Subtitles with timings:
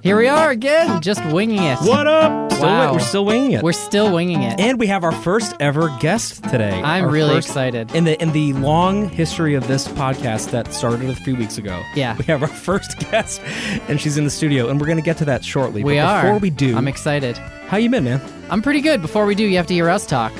[0.00, 1.76] Here we are again, just winging it.
[1.80, 2.52] What up?
[2.52, 2.76] Still Wow.
[2.86, 3.62] wi- we're still winging it.
[3.62, 4.58] We're still winging it.
[4.60, 6.80] and we have our first ever guest today.
[6.84, 7.92] I'm Our really first- excited.
[7.94, 11.82] In the in the long history of this podcast that started a few weeks ago.
[11.96, 12.16] Yeah.
[12.16, 13.40] We have our first guest
[13.88, 15.82] and she's in the studio and we're going to get to that shortly.
[15.82, 16.22] we but are.
[16.22, 17.36] Before we do, I'm excited.
[17.66, 18.20] how you been, man?
[18.50, 19.02] I'm pretty good.
[19.02, 20.32] Before we do, you have to hear us talk.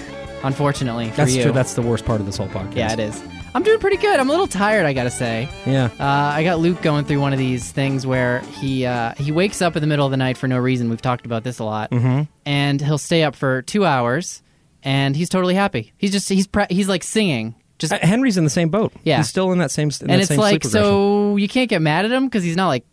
[0.45, 1.43] Unfortunately, for That's you.
[1.45, 1.53] true.
[1.53, 2.77] That's the worst part of this whole podcast.
[2.77, 3.21] yeah, it is.
[3.55, 4.21] I'm doing pretty good.
[4.21, 5.49] I'm a little tired, I gotta say.
[5.67, 5.87] Yeah.
[5.99, 9.63] Uh, I got Luke going through one of these things where he uh, he wakes
[9.63, 10.91] up in the middle of the night for no reason.
[10.91, 12.23] We've talked about this a lot, mm-hmm.
[12.45, 14.43] and he'll stay up for two hours,
[14.83, 15.93] and he's totally happy.
[15.97, 18.93] He's just he's pre- he's like singing, just Uh, Henry's in the same boat.
[19.03, 19.19] Yeah.
[19.19, 19.89] He's still in that same.
[19.89, 22.57] In and that it's same like so you can't get mad at him because he's
[22.57, 22.85] not like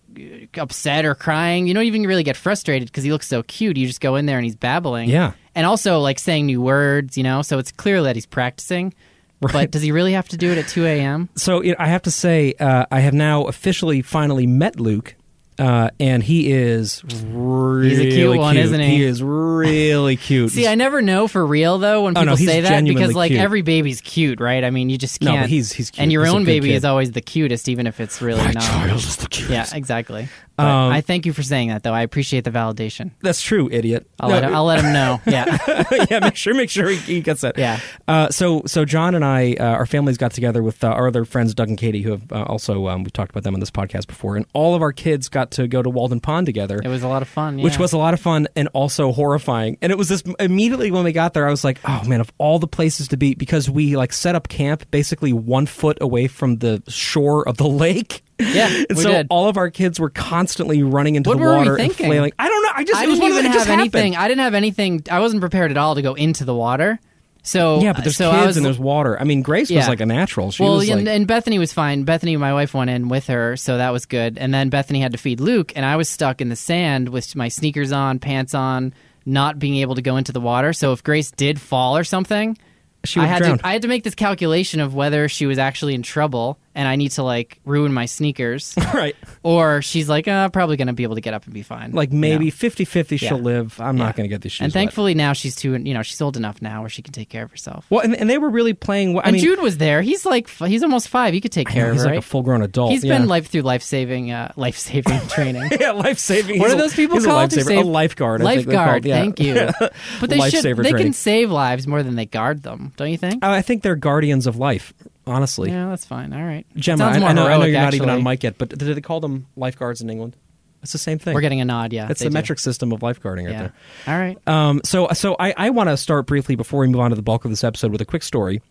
[0.57, 1.67] upset or crying.
[1.67, 3.77] You don't even really get frustrated because he looks so cute.
[3.77, 5.09] You just go in there and he's babbling.
[5.09, 5.33] Yeah.
[5.53, 7.17] and also like saying new words.
[7.17, 8.93] You know, so it's clear that he's practicing.
[9.41, 9.51] Right.
[9.53, 11.29] But does he really have to do it at two a.m.?
[11.35, 15.15] So know, I have to say, uh, I have now officially finally met Luke,
[15.59, 18.97] uh, and he is really cute one, isn't he?
[18.97, 20.51] He is really cute.
[20.51, 23.29] See, I never know for real though when Oh, people no, say that because like
[23.31, 23.41] cute.
[23.41, 24.63] every baby's cute, right?
[24.63, 25.41] I mean, you just can't.
[25.43, 26.01] but he's- he's cute.
[26.03, 26.75] And your He's own baby kid.
[26.75, 28.63] is always the cutest, even if it's really not.
[28.63, 29.71] child is the cutest.
[29.73, 30.27] Yeah, exactly.
[30.57, 31.93] Um, I thank you for saying that, though.
[31.93, 33.11] I appreciate the validation.
[33.21, 34.07] That's true, idiot.
[34.19, 35.21] I'll, No, let, him, I'll let him know.
[35.25, 35.57] Yeah,
[36.09, 37.57] yeah, make sure make sure he, he gets that.
[37.57, 37.79] Yeah.
[38.07, 41.25] Uh, so so John and I, uh, our families got together with uh, our other
[41.25, 43.71] friends, Doug and Katie, who have uh, also um, we've talked about them on this
[43.71, 46.79] podcast before, and all of our kids got to go to Walden Pond together.
[46.83, 47.57] it was a lot of fun.
[47.57, 49.77] which was a lot of fun and also horrifying.
[49.81, 52.31] And it was this immediately when we got there, I was like, oh man, of
[52.37, 56.27] all the places to be, because we like set up camp basically one foot away
[56.27, 58.23] from the shore of the lake.
[58.39, 59.27] Yeah, and so did.
[59.29, 62.33] all of our kids were constantly running into What the water and flailing.
[62.37, 62.71] I don't know.
[62.73, 64.13] I just I it didn't even have anything.
[64.13, 64.23] happened.
[64.23, 65.03] I didn't have anything.
[65.09, 66.99] I wasn't prepared at all to go into the water.
[67.45, 69.19] So Yeah, but there's so kids was, and there's water.
[69.19, 70.49] I mean, Grace was like a natural.
[70.49, 72.03] She well, was and, like, and Bethany was fine.
[72.03, 74.39] Bethany, my wife, went in with her, so that was good.
[74.39, 77.35] And then Bethany had to feed Luke, and I was stuck in the sand with
[77.35, 78.95] my sneakers on, pants on,
[79.27, 80.73] not being able to go into the water.
[80.73, 82.57] So if Grace did fall or something,
[83.03, 83.59] she I had drown.
[83.59, 86.87] to I had to make this calculation of whether she was actually in trouble, and
[86.87, 89.15] I need to like ruin my sneakers, right.
[89.43, 91.91] or she's like, uh, probably going to be able to get up and be fine.
[91.93, 92.21] Like you know?
[92.21, 93.43] maybe 50-50 she'll Yeah.
[93.43, 93.79] live.
[93.81, 94.03] I'm Yeah.
[94.03, 94.61] not going to get these shoes.
[94.65, 94.73] And wet.
[94.73, 97.43] thankfully now she's too, you know, she's old enough now where she can take care
[97.43, 97.85] of herself.
[97.89, 99.17] well, and, and they were really playing.
[99.17, 100.01] I and mean, Jude was there.
[100.01, 101.33] He's like, he's almost five.
[101.33, 102.07] He could take care know, of he's her.
[102.09, 102.19] like right?
[102.19, 102.91] a full-grown adult.
[102.91, 103.17] He's yeah.
[103.17, 105.69] been life through life saving, uh, life saving training.
[105.79, 106.59] yeah, life saving.
[106.59, 107.53] What he's are those people he's called?
[107.53, 108.41] A, lifesaver, save- a lifeguard.
[108.41, 109.03] Lifeguard.
[109.03, 109.69] Thank you.
[110.19, 110.63] But they should.
[110.77, 112.91] They can save lives more than they guard them.
[112.97, 113.43] Don't you think?
[113.43, 114.93] I think they're guardians of life.
[115.27, 116.33] Honestly, yeah, that's fine.
[116.33, 116.65] All right.
[116.75, 118.31] Jemma, I, I know, I know you're not even on actually.
[118.31, 120.35] mic yet, but do they call them lifeguards in England?
[120.83, 121.33] It's the same thing.
[121.33, 121.93] We're getting a nod.
[121.93, 122.33] Yeah, it's the do.
[122.33, 123.59] metric system of lifeguarding right Yeah.
[123.59, 123.73] there.
[124.07, 124.47] All right.
[124.47, 127.23] Um, so, so I, I want to start briefly before we move on to the
[127.23, 128.61] bulk of this episode with a quick story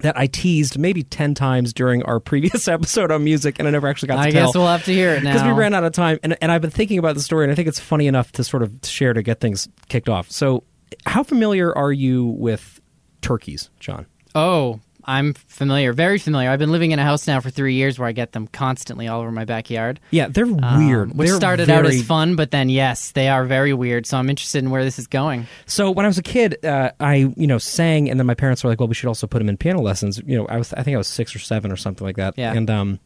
[0.00, 3.86] that I teased maybe ten times during our previous episode on music, and I never
[3.86, 4.46] actually got to I tell.
[4.48, 5.32] guess we'll have to hear it now.
[5.34, 7.52] because we ran out of time and, and i've been thinking about the story and
[7.52, 10.64] i think it's funny enough to sort of share to get things kicked off so
[11.06, 12.80] how familiar are you with
[13.22, 15.92] turkeys john Oh, I'm familiar.
[15.92, 16.50] Very familiar.
[16.50, 19.06] I've been living in a house now for three years where I get them constantly
[19.08, 20.00] all over my backyard.
[20.10, 23.44] yeah they're Um, weird which They're started out as fun, but then yes, they are
[23.44, 24.06] very weird.
[24.06, 25.46] So I'm interested in where this is going.
[25.66, 28.62] so when i was a kid uh, i you know sang and then my parents
[28.64, 30.72] were like well we should also put him in piano lessons you know i was
[30.74, 32.52] i think i was six or seven or something like that Yeah.
[32.54, 32.98] and um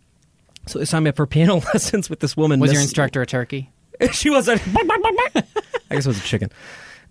[0.67, 3.27] so they signed me up for piano lessons with this woman Was your instructor a
[3.27, 3.71] turkey?
[4.13, 5.43] she was a, I
[5.91, 6.51] guess it was a chicken.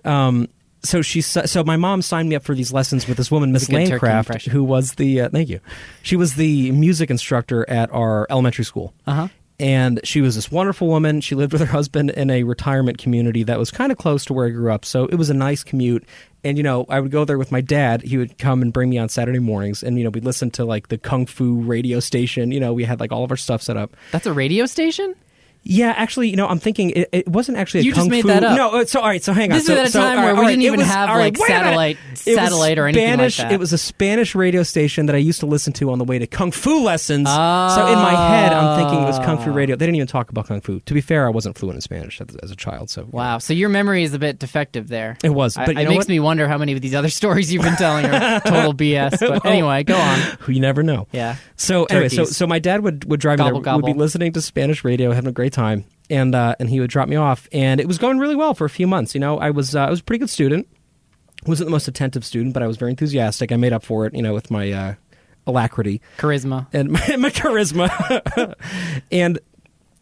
[0.06, 0.48] Um,
[0.84, 3.68] so she so my mom signed me up for these lessons with this woman, Miss
[3.68, 5.60] Lanecraft, who was the uh, thank you.
[6.02, 8.94] She was the music instructor at our elementary school.
[9.06, 9.28] Uh huh.
[9.60, 11.20] And she was this wonderful woman.
[11.20, 14.34] She lived with her husband in a retirement community that was kind of close to
[14.34, 14.86] where I grew up.
[14.86, 16.06] So it was a nice commute.
[16.44, 18.04] And, you know, I would go there with my dad.
[18.04, 19.82] He would come and bring me on Saturday mornings.
[19.82, 22.52] And, you know, we'd listen to like the Kung Fu radio station.
[22.52, 23.98] You know, we had like all of our stuff set up.
[24.12, 25.16] That's a radio station.
[25.70, 28.22] Yeah, actually, you know, I'm thinking it, it wasn't actually a You just kung made
[28.22, 28.28] fu.
[28.30, 28.56] that up.
[28.58, 29.58] No, uh, so all right, so hang on.
[29.58, 31.38] This so, is at a time where right, we all didn't even was- have, right,
[31.38, 33.52] like, satellite- It satellite or anything like that.
[33.52, 36.20] It was a Spanish radio station that I used to listen to on the way
[36.20, 37.28] to kung fu lessons.
[37.28, 39.76] So in my head, I'm thinking it was kung fu radio.
[39.76, 40.80] They didn't even talk about kung fu.
[40.80, 43.38] To be fair, I wasn't fluent in Spanish as, as a child, so Wow.
[43.40, 45.18] So your memory is a bit defective there.
[45.24, 45.58] it was.
[45.58, 46.10] I- But you it makes what?
[46.10, 49.20] me wonder how many of these other stories you've been telling are total BS.
[49.20, 50.20] But anyway, go on.
[50.42, 51.08] Who you never know.
[51.12, 51.36] Yeah.
[51.56, 53.76] So anyway, so so my dad would would drive Gobble, me there.
[53.78, 56.90] We'd be listening to Spanish radio, having a great time, and uh, and he would
[56.90, 59.14] drop me off, and it was going really well for a few months.
[59.14, 60.68] You know, I was uh, I was a pretty good student.
[61.46, 63.52] wasn't the most attentive student, but I was very enthusiastic.
[63.52, 64.94] I made up for it, you know, with my uh,
[65.46, 66.68] alacrity Charisma.
[66.72, 68.54] and my, my charisma.
[69.12, 69.40] and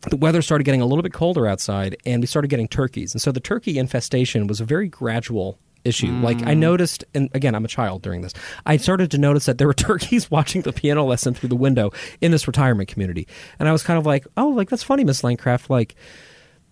[0.10, 3.14] the weather started getting a little bit colder outside, and we started getting turkeys.
[3.14, 6.12] And so the turkey infestation was a very gradual issue.
[6.12, 6.60] Like I hmm.
[6.60, 8.34] noticed, and again, I'm a child during this.
[8.66, 11.92] I started to notice that there were turkeys watching the piano lesson through the window
[12.22, 13.28] in this retirement community,
[13.60, 15.70] and I was kind of like, "Oh, like that's funny, Miss Langcraft.
[15.70, 15.96] Like,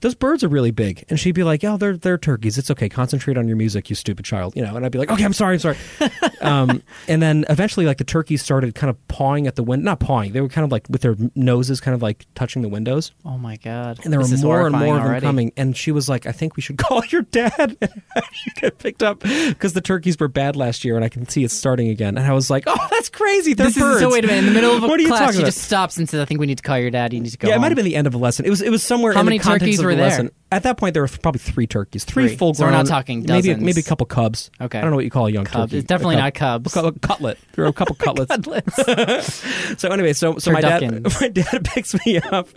[0.04, 1.06] those birds are really big.
[1.10, 2.58] And she'd be like, oh, they're, they're turkeys.
[2.58, 2.90] It's okay.
[2.90, 4.54] Concentrate on your music, you stupid child.
[4.54, 5.78] You know, and I'd be like, okay, I'm sorry, I'm sorry.
[6.42, 9.86] um, and then eventually, like, the turkeys started kind of pawing at the window.
[9.86, 10.34] Not pawing.
[10.34, 13.14] They were kind of like with their noses kind of like touching the windows.
[13.24, 14.02] Oh my god!
[14.04, 15.54] And there This were more and more of them coming.
[15.56, 17.78] And she was like, I think we should call your dad.
[17.82, 21.46] you get picked up because the turkeys were bad last year and I can see
[21.46, 22.18] it's starting again.
[22.18, 23.54] And I was like, oh, that's crazy.
[23.54, 23.96] They're This birds.
[23.96, 24.12] is so.
[24.12, 24.40] Wait a minute!
[24.40, 25.46] In the middle of a what are you class, she about?
[25.46, 27.14] just stops and says, "I think we need to call your dad.
[27.14, 28.46] You need to go." yeah, it might have been the end of a lesson.
[28.46, 30.30] It was it was somewhere How in many turkeys of were there?
[30.52, 32.36] At that point, there were probably three turkeys, three, Three.
[32.38, 32.84] full So we're grown.
[32.84, 33.64] not talking maybe dozens.
[33.64, 34.52] maybe a couple cubs.
[34.62, 34.78] Okay.
[34.78, 35.72] I don't know what you call a young Cubs.
[35.72, 35.80] turkey.
[35.80, 36.66] It's definitely A not cub.
[36.70, 36.78] cubs.
[36.78, 37.38] A cutlet.
[37.54, 38.30] There were a couple cutlets.
[38.30, 39.78] Cutlets.
[39.82, 40.82] So anyway, so so my dad
[41.22, 42.48] my dad picks me up,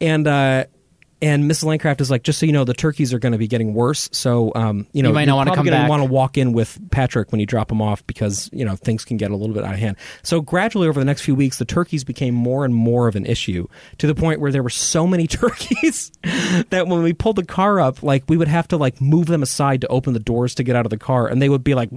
[0.00, 0.64] and uh,
[1.22, 1.64] and Mrs.
[1.64, 4.08] Landcraft is like, just so you know, the turkeys are going to be getting worse.
[4.12, 5.88] So um, you know, You might not wanna come gonna back.
[5.88, 9.04] want to walk in with Patrick when you drop him off because you know things
[9.04, 9.96] can get a little bit out of hand.
[10.22, 13.26] So gradually over the next few weeks, the turkeys became more and more of an
[13.26, 13.66] issue
[13.98, 16.12] to the point where there were so many turkeys
[16.70, 19.42] that when we pulled the car up, like we would have to like move them
[19.42, 21.74] aside to open the doors to get out of the car, and they would be
[21.74, 21.90] like,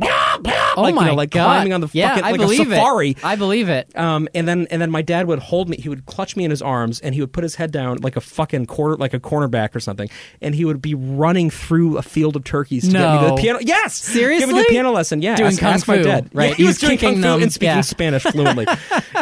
[0.77, 1.43] Oh like, my you know, like god!
[1.45, 3.09] climbing on the yeah, fucking I like believe a safari.
[3.11, 3.25] it.
[3.25, 3.97] I believe it.
[3.97, 5.77] Um, and then and then my dad would hold me.
[5.77, 8.15] He would clutch me in his arms, and he would put his head down like
[8.15, 10.09] a fucking quarter, like a cornerback or something,
[10.41, 13.35] and he would be running through a field of turkeys to get me to No.
[13.35, 13.59] the piano.
[13.61, 15.21] Yes, seriously, give me the piano lesson.
[15.21, 16.29] Yeah, Doing ask, kung ask my dad.
[16.33, 16.49] right?
[16.51, 17.81] Yeah, He he was was doing kung kicking fu them, and speaking yeah.
[17.81, 18.67] Spanish fluently.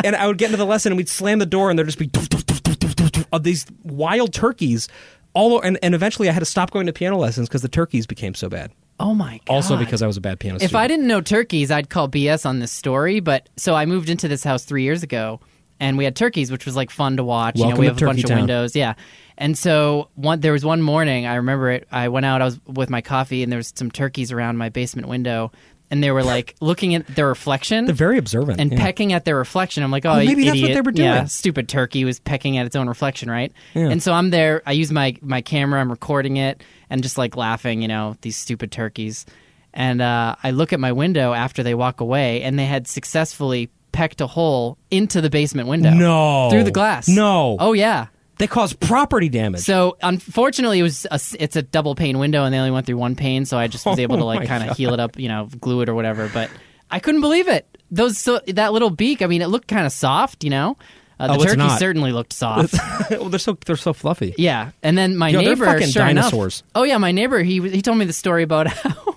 [0.04, 2.00] and I would get into the lesson, and we'd slam the door, and there'd just
[2.00, 4.90] be doof, doof, doof, doof, doof, doof, doof of these wild turkeys.
[5.34, 8.06] All and, and eventually, I had to stop going to piano lessons because the turkeys
[8.08, 8.72] became so bad.
[9.00, 9.54] Oh my god!
[9.54, 10.76] Also, because I was a bad piano if student.
[10.76, 13.20] I didn't know turkeys, I'd call BS on this story.
[13.20, 15.42] But so I moved into this house three years ago,
[15.80, 17.56] and we had turkeys, which was like fun to watch.
[17.56, 18.94] Welcome you know, we have a bunch Turkey of windows, yeah.
[19.38, 21.88] And so one, there was one morning, I remember it.
[21.92, 24.70] I went out, I was with my coffee, and there was some turkeys around my
[24.70, 25.52] basement window,
[25.92, 27.86] and they were like looking at their reflection.
[27.86, 28.80] they're very observant and yeah.
[28.80, 29.84] pecking at their reflection.
[29.84, 31.10] I'm like, oh, Oh, you maybe that's what they were doing.
[31.10, 33.52] Yeah, stupid turkey was pecking at its own reflection, right?
[33.74, 33.90] Yeah.
[33.90, 34.64] And so I'm there.
[34.66, 35.82] I use my my camera.
[35.82, 39.26] I'm recording it and just like laughing, you know, these stupid turkeys.
[39.74, 43.70] And uh, I look at my window after they walk away, and they had successfully
[43.92, 45.92] pecked a hole into the basement window.
[45.92, 46.50] No.
[46.50, 47.08] through the glass.
[47.08, 47.58] No.
[47.60, 48.08] Oh yeah.
[48.38, 49.62] They caused property damage.
[49.62, 52.98] So unfortunately, it was a, it's a double pane window, and they only went through
[52.98, 53.46] one pane.
[53.46, 55.48] So I just was able to Oh, like kind of heal it up, you know,
[55.60, 56.30] glue it or whatever.
[56.34, 56.50] But
[56.92, 57.66] I couldn't believe it.
[57.92, 59.22] Those so that little beak.
[59.22, 60.78] I mean, it looked kind of soft, you know.
[61.20, 61.80] Uh, the Oh, turkey not.
[61.80, 62.74] certainly looked soft.
[63.12, 64.34] well, they're so they're so fluffy.
[64.38, 66.62] yeah, and then my Yo, they're neighbor, fucking sure dinosaurs.
[66.62, 66.72] enough.
[66.76, 67.42] Oh yeah, my neighbor.
[67.44, 69.16] He he told me the story about how.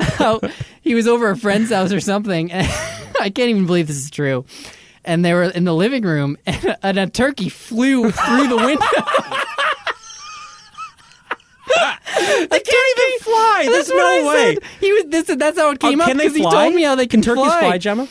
[0.00, 0.40] how
[0.82, 2.50] he was over a friend's house or something.
[2.52, 2.66] And
[3.20, 4.44] I can't even believe this is true.
[5.04, 8.86] And they were in the living room, and, and a turkey flew through the window.
[12.50, 13.62] They can't even fly.
[13.66, 13.90] There's That's
[14.22, 14.56] no way.
[14.80, 15.36] He was this.
[15.36, 17.22] That's how it Oh, came up can they because he told me how they can,
[17.22, 17.60] turkeys fly.
[17.60, 18.08] fly, Jemma?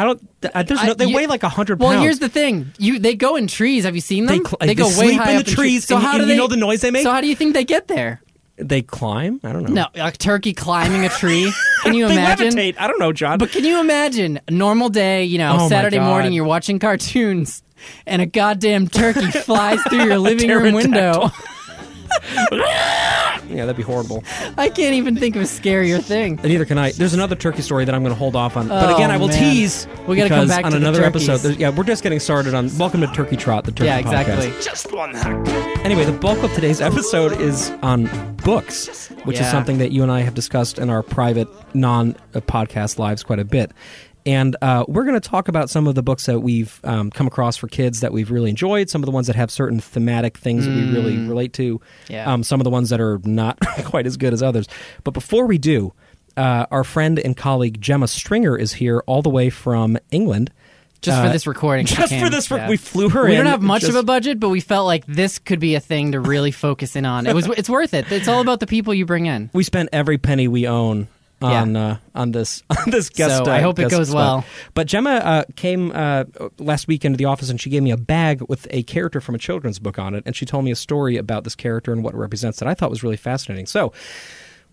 [0.00, 0.28] I don't.
[0.54, 2.02] Uh, there's no, they you- weigh like a hundred Well, pounds.
[2.02, 2.72] here's the thing.
[2.78, 3.84] You they go in trees.
[3.84, 4.38] Have you seen them?
[4.38, 6.26] They cl- go they way sleep high in the trees, So and- how do you
[6.26, 7.02] they know the noise they make?
[7.02, 8.20] So how do you think they get there?
[8.60, 9.38] they climb.
[9.44, 9.86] I don't know.
[9.94, 11.52] No, a turkey climbing a tree.
[11.84, 12.48] Can you they imagine?
[12.54, 12.74] levitate.
[12.76, 13.38] I don't know, John.
[13.38, 15.22] But can you imagine a normal day?
[15.24, 17.62] You know, Oh Saturday morning, you're watching cartoons,
[18.04, 21.30] and a goddamn turkey flies through your living room window.
[23.48, 24.22] yeah, that'd be horrible.
[24.56, 26.32] I can't even think of a scarier thing.
[26.40, 26.92] And neither can I.
[26.92, 28.68] There's another turkey story that I'm going to hold off on.
[28.68, 29.38] but Oh, again, I will man.
[29.38, 29.86] tease.
[30.06, 31.28] We gotta come because back on to the another turkeys.
[31.28, 31.42] episode.
[31.48, 32.70] there's- Yeah, we're just getting started on.
[32.78, 34.28] Welcome to Turkey Trot, the Turkey Yeah, podcast.
[34.44, 34.62] exactly.
[34.62, 35.48] Just one hack.
[35.84, 38.08] Anyway, the bulk of today's episode is on
[38.44, 39.50] books, which is Yeah.
[39.50, 43.38] something that you and I have discussed in our private non uh, podcast lives quite
[43.38, 43.72] a bit.
[44.26, 47.26] And uh, we're going to talk about some of the books that we've um, come
[47.26, 50.36] across for kids that we've really enjoyed, some of the ones that have certain thematic
[50.36, 51.82] things that we really relate to, Mm.
[52.08, 52.32] Yeah.
[52.32, 54.66] um, some of the ones that are not quite as good as others.
[55.04, 55.92] But before we do,
[56.36, 60.50] uh, our friend and colleague Jemma Stringer is here all the way from England.
[61.00, 61.86] Just Uh, for this recording.
[61.86, 62.68] just for this, Yeah.
[62.68, 63.38] we flew her We in.
[63.38, 65.80] don't have much just- of a budget, but we felt like this could be a
[65.80, 67.26] thing to really focus in on.
[67.26, 67.46] It was.
[67.56, 68.10] It's worth it.
[68.10, 69.48] It's all about the people you bring in.
[69.54, 71.06] we spent every penny we own
[71.40, 73.44] on uh, on this on this guest.
[73.44, 74.16] So, I uh, hope it goes spot.
[74.16, 74.44] well.
[74.74, 76.24] But Jemma uh, came uh,
[76.58, 79.34] last week into the office and she gave me a bag with a character from
[79.34, 82.02] a children's book on it, and she told me a story about this character and
[82.02, 83.66] what it represents that I thought was really fascinating.
[83.66, 83.92] So,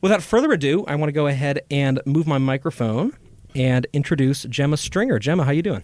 [0.02, 3.16] without further ado, I want to go ahead and move my microphone
[3.56, 5.20] and introduce Jemma Stringer.
[5.20, 5.84] Jemma, how you doing?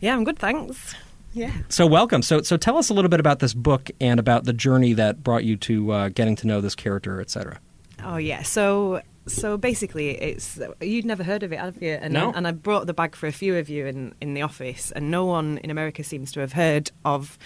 [0.00, 0.94] Yeah, I'm good, thanks.
[1.32, 1.52] Yeah.
[1.68, 2.22] So welcome.
[2.22, 5.22] So so tell us a little bit about this book and about the journey that
[5.22, 7.60] brought you to uh, getting to know this character, etc.
[8.02, 8.42] Oh yeah.
[8.42, 11.92] So so basically, it's you'd never heard of it, have you?
[12.00, 12.32] And No.
[12.34, 15.10] and I brought the bag for a few of you in in the office, and
[15.10, 17.38] no one in America seems to have heard of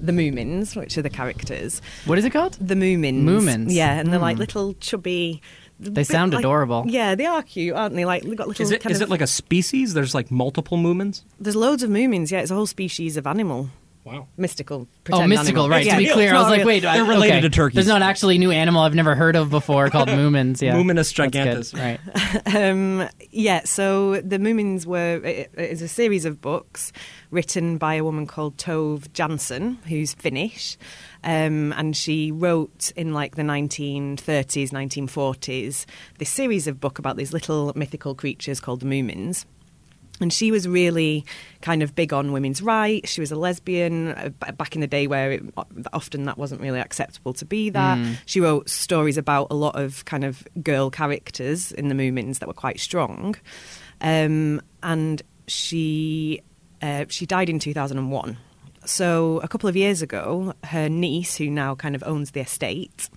[0.00, 1.80] the Moomins, which are the characters.
[2.06, 2.54] What is it called?
[2.60, 3.22] The Moomins.
[3.22, 3.66] Moomins.
[3.68, 4.40] Yeah, and they're like Hmm.
[4.40, 5.40] little chubby.
[5.78, 6.84] They sound like- adorable.
[6.88, 8.06] Yeah, they are cute, aren't they?
[8.06, 8.62] Like they've got little.
[8.62, 9.92] Is it kind is of, it like a species?
[9.94, 11.22] There's like multiple Moomins.
[11.38, 12.30] There's loads of Moomins.
[12.30, 13.68] Yeah, it's a whole species of animal.
[14.06, 14.28] Wow.
[14.36, 14.86] mystical.
[15.10, 15.68] Oh, mystical, animal.
[15.68, 15.84] right?
[15.84, 17.40] Yeah, to be it's clear, I was like, wait, They're related okay.
[17.42, 17.74] to turkeys.
[17.74, 20.62] There's not actually a new animal I've never heard of before called moomins.
[20.62, 21.74] Yeah, Moominus That's gigantus.
[21.74, 21.98] right?
[22.54, 26.92] Um, yeah, so the Moomins were it, it is a series of books
[27.30, 30.76] written by a woman called Tove Jansson, who's Finnish,
[31.24, 35.84] um, and she wrote in like the 1930s, 1940s
[36.18, 39.44] this series of book about these little mythical creatures called the Moomins.
[40.20, 41.24] And she was really
[41.60, 43.10] kind of big on women's rights.
[43.10, 45.42] She was a lesbian uh, back in the day where it,
[45.92, 47.98] often that wasn't really acceptable to be that.
[48.24, 52.46] She wrote stories about a lot of kind of girl characters in the Moomins that
[52.48, 53.36] were quite strong.
[54.00, 56.40] Um, and she
[56.82, 58.36] uh, she died in 2001.
[58.84, 63.10] So a couple of years ago, her niece, who now kind of owns the estate,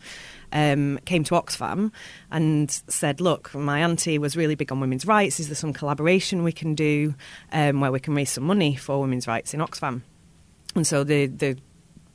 [0.52, 1.92] um, came to Oxfam
[2.32, 5.40] and said, "Look, my auntie was really big on women's rights.
[5.40, 7.16] Is there some collaboration we can do
[7.52, 10.02] um, where we can raise some money for women's rights in Oxfam?"
[10.76, 11.58] And so the the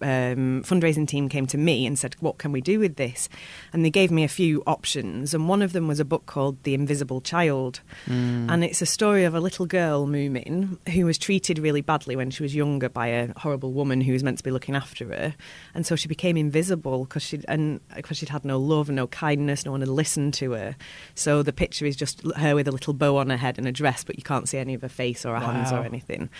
[0.00, 3.28] um, fundraising team came to me and said, "What can we do with this?"
[3.72, 6.62] And they gave me a few options, and one of them was a book called
[6.62, 11.58] "The Invisible Child," and it's a story of a little girl, Moomin, who was treated
[11.58, 14.50] really badly when she was younger by a horrible woman who was meant to be
[14.50, 15.34] looking after her,
[15.74, 19.64] and so she became invisible because she and because she'd had no love no kindness,
[19.64, 20.76] no one had listened to her.
[21.14, 23.72] So the picture is just her with a little bow on her head and a
[23.72, 26.30] dress, but you can't see any of her face or her hands or anything.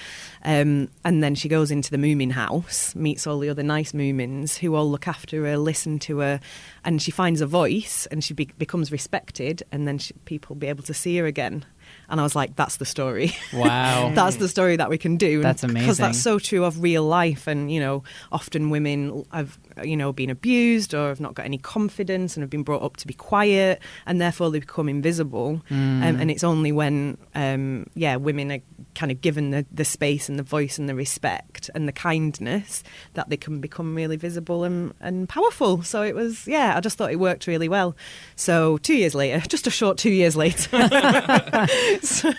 [0.45, 4.59] Um, and then she goes into the Moomin house, meets all the other nice Moomins
[4.59, 6.41] who all look after her, listen to her,
[6.85, 10.67] and she finds a voice and she be- becomes respected, and then she, people be
[10.67, 11.65] able to see her again.
[12.09, 13.33] And I was like, that's the story.
[13.53, 14.13] Wow.
[14.15, 15.43] that's the story that we can do.
[15.43, 15.83] That's amazing.
[15.83, 17.47] Because that's so true of real life.
[17.47, 21.59] And, you know, often women have, you know, been abused or have not got any
[21.59, 25.63] confidence and have been brought up to be quiet and therefore they become invisible.
[25.71, 28.61] Um, and it's only when, um, yeah, women are
[28.95, 32.83] kind of given the, the space and the voice and the respect and the kindness
[33.15, 35.83] that they can become really visible and, and powerful.
[35.83, 37.97] So it was, yeah, I just thought it worked really well.
[38.37, 40.69] So two years later, just a short two years later,
[42.03, 42.33] so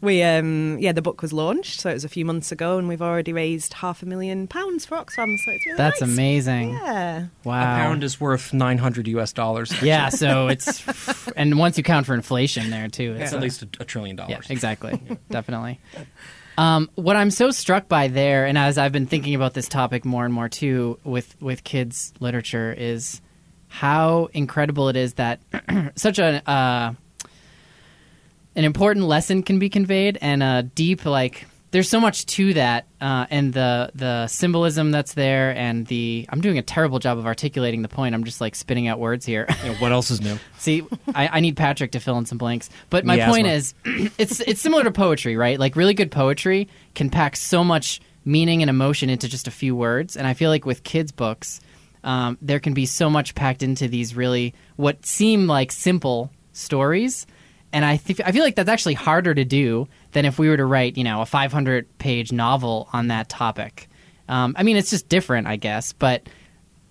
[0.00, 2.88] we um yeah the book was launched so it was a few months ago and
[2.88, 6.10] we've already raised half a million pounds for oxfam so it's really That's nice.
[6.10, 6.70] amazing.
[6.70, 7.60] yeah Wow.
[7.60, 9.72] A pound is worth 900 US dollars.
[9.82, 10.82] yeah, so it's
[11.36, 14.16] and once you count for inflation there too, It's a- at least a, a trillion
[14.16, 14.46] Yeah, dollars.
[14.50, 15.00] exactly.
[15.30, 15.78] Definitely.
[16.56, 20.04] Um, what I'm so struck by there, and as I've been thinking about this topic
[20.04, 23.20] more and more too with with kids literature, is
[23.68, 25.40] how incredible it is that
[25.96, 26.94] such a uh,
[28.54, 31.46] an important lesson can be conveyed and a deep like.
[31.74, 36.40] There's so much to that, uh, and the the symbolism that's there, and the I'm
[36.40, 38.14] doing a terrible job of articulating the point.
[38.14, 39.46] I'm just like spitting out words here.
[39.48, 40.38] Yeah, what else is new?
[40.58, 42.70] See, I, I need Patrick to fill in some blanks.
[42.90, 43.32] But my Miasma.
[43.32, 45.58] point is, it's it's similar to poetry, right?
[45.58, 49.74] Like really good poetry can pack so much meaning and emotion into just a few
[49.74, 51.60] words, and I feel like with kids' books,
[52.04, 57.26] um, there can be so much packed into these really what seem like simple stories.
[57.72, 60.56] And I, th- I feel like that's actually harder to do than if we were
[60.56, 63.88] to write, you know, a 500 page novel on that topic.
[64.28, 66.26] Um, I mean, it's just different, I guess, but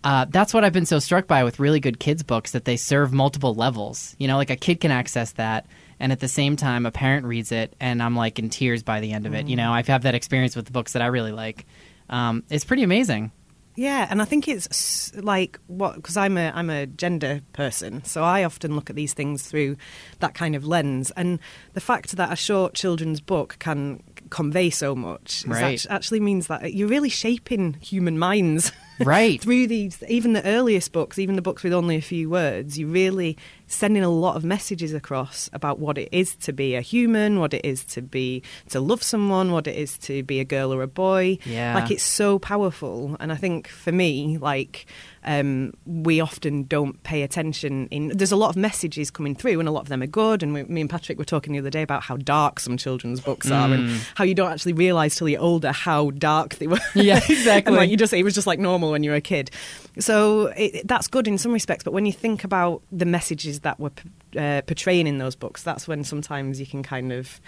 [0.04, 2.76] uh, that's what I've been so struck by with really good kids books that they
[2.76, 4.16] serve multiple levels.
[4.20, 5.66] You know, like a kid can access that,
[6.00, 9.00] and at the same time, a parent reads it, and I'm like in tears by
[9.00, 9.48] the end of it.
[9.48, 11.66] You know, I've had that experience with the books that I really like.
[12.10, 13.32] Um, it's pretty amazing.
[13.76, 18.24] Yeah, and I think it's like what because I'm a I'm a gender person, so
[18.24, 19.78] I often look at these things through
[20.20, 21.12] that kind of lens.
[21.18, 21.40] And
[21.74, 25.74] the fact that a short children's book can convey so much Right.
[25.74, 28.72] act- actually means that you're really shaping human minds.
[29.00, 29.42] Right.
[29.42, 32.88] through these, even the earliest books, even the books with only a few words, you
[32.88, 33.38] really
[33.74, 37.54] sending a lot of messages across about what it is to be a human, what
[37.54, 40.82] it is to be to love someone, what it is to be a girl or
[40.82, 41.38] a boy.
[41.46, 41.76] Yeah.
[41.76, 43.18] like it's so powerful.
[43.20, 44.86] And I think for me, like
[45.26, 47.88] um, we often don't pay attention.
[47.92, 50.44] In there's a lot of messages coming through, and a lot of them are good.
[50.44, 53.20] And we, me and Patrick were talking the other day about how dark some children's
[53.20, 56.80] books are, and how you don't actually realise till you're older how dark they were.
[56.96, 57.54] Yeah, exactly.
[57.68, 59.52] and like you just, it was just like normal when you were a kid.
[60.00, 61.84] So it, that's good in some respects.
[61.84, 63.92] But when you think about the messages that were
[64.38, 67.40] uh, portraying in those books, that's when sometimes you can kind of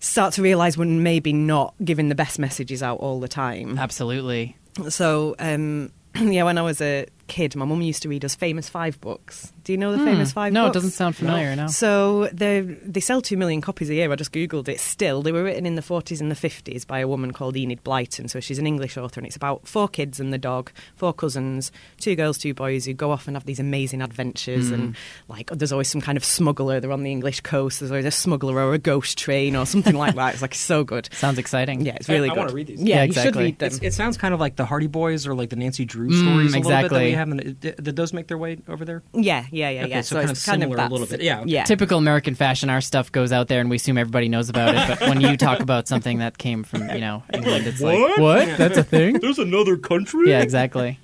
[0.00, 3.78] start to realise when maybe not giving the best messages out all the time.
[3.78, 4.56] Absolutely.
[4.88, 8.68] So, um, yeah, when I was a kid, my mum used to read us Famous
[8.68, 9.52] Five books.
[9.64, 10.50] Do you know the famous five?
[10.50, 10.54] Hmm.
[10.54, 11.54] no, it doesn't sound familiar.
[11.56, 11.66] No.
[11.68, 14.10] So they they sell two million copies a year.
[14.10, 14.80] I just googled it.
[14.80, 17.82] Still, they were written in the 40s and the 50s by a woman called Enid
[17.84, 18.28] Blyton.
[18.30, 21.70] So she's an English author, and it's about four kids and the dog, four cousins,
[21.98, 24.70] two girls, two boys who go off and have these amazing adventures.
[24.70, 24.96] And
[25.28, 26.80] like, there's always some kind of smuggler.
[26.80, 27.80] They're on the English coast.
[27.80, 30.34] There's always a smuggler or a ghost train or something like that.
[30.34, 31.08] It's like so good.
[31.12, 31.80] Sounds exciting.
[31.84, 32.40] Yeah, it's really I good.
[32.40, 32.82] wanna read these.
[32.82, 33.44] Yeah, Yeah, you should exactly.
[33.44, 33.66] read them.
[33.68, 36.20] It's, it sounds kind of like the Hardy Boys or like the Nancy Drew Mm,
[36.20, 37.04] stories a little bit that exactly.
[37.04, 37.60] we have.
[37.60, 39.02] Did, did those make their way over there?
[39.12, 40.00] yeah, yeah, yeah, Okay, yeah.
[40.02, 41.22] so kind it's of kind similar a little bit.
[41.22, 41.50] Yeah, okay.
[41.50, 41.64] yeah.
[41.64, 44.98] Typical American fashion, our stuff goes out there and we assume everybody knows about it.
[44.98, 48.20] But when you talk about something that came from, you know, England, it's like, What?
[48.20, 48.58] what?
[48.58, 49.18] That's a thing?
[49.20, 50.30] There's another country.
[50.30, 50.98] Yeah, exactly.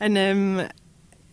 [0.00, 0.68] And um,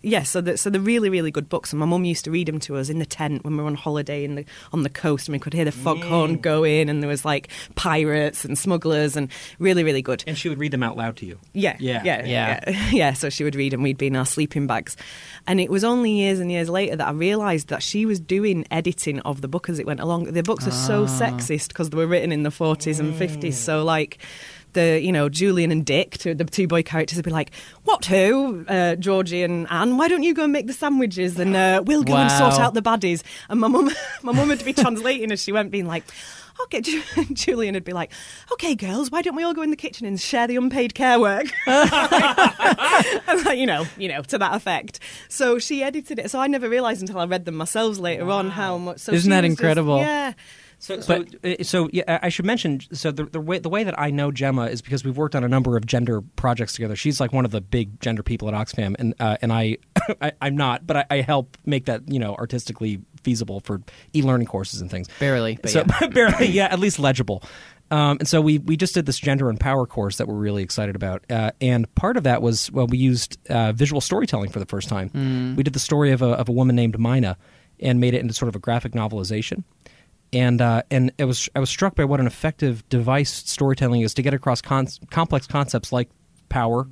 [0.01, 1.71] yeah, so the, so they're really, really good books.
[1.71, 3.67] And my mum used to read them to us in the tent when we were
[3.67, 6.41] on holiday in the, on the coast, and we could hear the foghorn mm.
[6.41, 10.23] going, and there was like pirates and smugglers, and really, really good.
[10.27, 11.39] And she would read them out loud to you.
[11.53, 12.01] Yeah, Yeah.
[12.03, 12.59] yeah, Yeah.
[12.67, 13.13] yeah, yeah.
[13.13, 14.95] So she would read, and we'd be in our sleeping bags.
[15.47, 18.65] And it was only years and years later that I realised that she was doing
[18.71, 20.25] editing of the book as it went along.
[20.25, 21.07] The books are so ah.
[21.07, 23.57] sexist because they were written in the forties and fifties.
[23.57, 23.63] Mm.
[23.63, 24.19] So like.
[24.73, 27.51] The you know Julian and Dick, two, the two boy characters, would be like,
[27.83, 29.97] "What who, uh, Georgie and Anne?
[29.97, 32.73] Why don't you go and make the sandwiches and uh, we'll go and sort out
[32.75, 33.89] the baddies?" And my mum,
[34.21, 36.03] my mum would be translating as she went, being like,
[36.63, 36.81] "Okay,"
[37.33, 38.11] Julian would be like,
[38.51, 41.19] "Okay, girls, why don't we all go in the kitchen and share the unpaid care
[41.19, 44.99] work?" And, like, you know, you know, to that effect.
[45.29, 46.29] So she edited it.
[46.31, 48.99] So I never realised until I read them myself later on how much.
[48.99, 49.99] So Isn't that was just- incredible?
[49.99, 50.33] yeah.
[50.79, 52.81] So, so, uh, so yeah, I I should mention.
[52.93, 55.43] So the the way the way that I know Jemma is because we've worked on
[55.43, 56.95] a number of gender projects together.
[56.95, 59.77] She's like one of the big gender people at Oxfam, and uh, and I,
[60.21, 63.81] I I'm not, but I, I help make that you know artistically feasible for
[64.13, 65.07] e-learning courses and things.
[65.19, 65.57] Barely.
[65.61, 66.07] But so yeah.
[66.13, 67.43] barely, yeah, at least legible.
[67.89, 70.61] Um, and so we we just did this gender and power course that we're really
[70.61, 71.23] excited about.
[71.29, 74.89] Uh, and part of that was well, we used uh, visual storytelling for the first
[74.89, 75.09] time.
[75.09, 75.55] Mm.
[75.55, 77.37] We did the story of a of a woman named Mina
[77.79, 79.63] and made it into sort of a graphic novelization.
[80.33, 84.13] And uh, and it was I was struck by what an effective device storytelling is
[84.15, 86.09] to get across con- complex concepts like
[86.49, 86.87] power,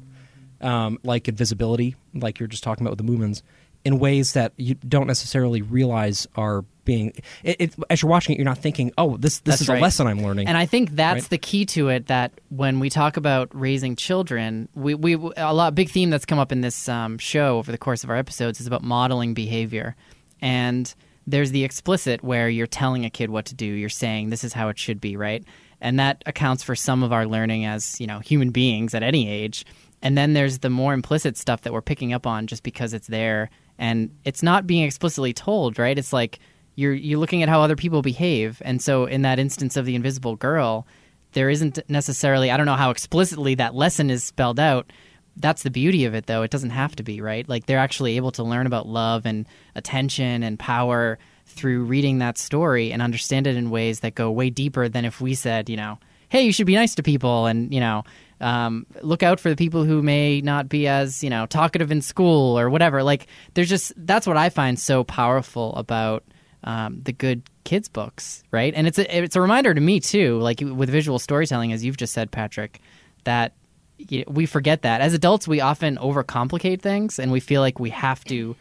[0.62, 3.42] um, like invisibility, like you're just talking about with the Moomins,
[3.84, 7.12] in ways that you don't necessarily realize are being.
[7.44, 9.80] It, it, as you're watching it, you're not thinking, "Oh, this this That's is right.
[9.80, 11.30] a lesson I'm learning." And I think that's Right.
[11.32, 12.08] the key to it.
[12.08, 16.40] That when we talk about raising children, we we a lot big theme that's come
[16.40, 19.96] up in this um, show over the course of our episodes is about modeling behavior,
[20.42, 20.94] and
[21.28, 23.66] there's the explicit where you're telling a kid what to do.
[23.66, 25.44] You're saying this is how it should be, right?
[25.82, 29.30] And that accounts for some of our learning as you know human beings at any
[29.30, 29.66] age.
[30.02, 33.08] And then there's the more implicit stuff that we're picking up on just because it's
[33.08, 35.98] there, and it's not being explicitly told, right?
[35.98, 36.40] It's like
[36.76, 39.96] you're you're looking at how other people behave, and so in that instance of the
[39.96, 40.86] invisible girl,
[41.34, 44.92] there isn't necessarily I don't know how explicitly that lesson is spelled out.
[45.38, 46.44] That's the beauty of it, though.
[46.44, 47.48] It doesn't have to be right.
[47.48, 49.46] Like they're actually able to learn about love and
[49.76, 54.50] attention and power through reading that story and understand it in ways that go way
[54.50, 57.74] deeper than if we said, you know, hey, you should be nice to people and
[57.74, 58.04] you know,
[58.42, 62.02] um, look out for the people who may not be as you know talkative in
[62.02, 63.04] school or whatever.
[63.04, 66.24] Like there's just that's what I find so powerful about
[66.64, 68.74] um, the good kids books, right?
[68.76, 71.98] And it's a it's a reminder to me too, like with visual storytelling, as you've
[71.98, 72.82] just said, Patrick,
[73.24, 73.54] that
[73.98, 77.80] you know, we forget that as adults we often overcomplicate things and we feel like
[77.80, 78.56] we have to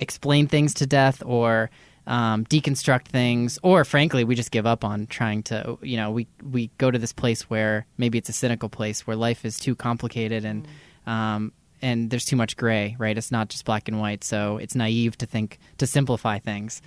[0.00, 1.70] explain things to death or
[2.08, 5.78] um, deconstruct things, or frankly, we just give up on trying to.
[5.82, 9.14] You know, we we go to this place where maybe it's a cynical place where
[9.14, 10.66] life is too complicated and
[11.06, 13.16] um, and there's too much gray, right?
[13.16, 16.80] It's not just black and white, so it's naive to think to simplify things.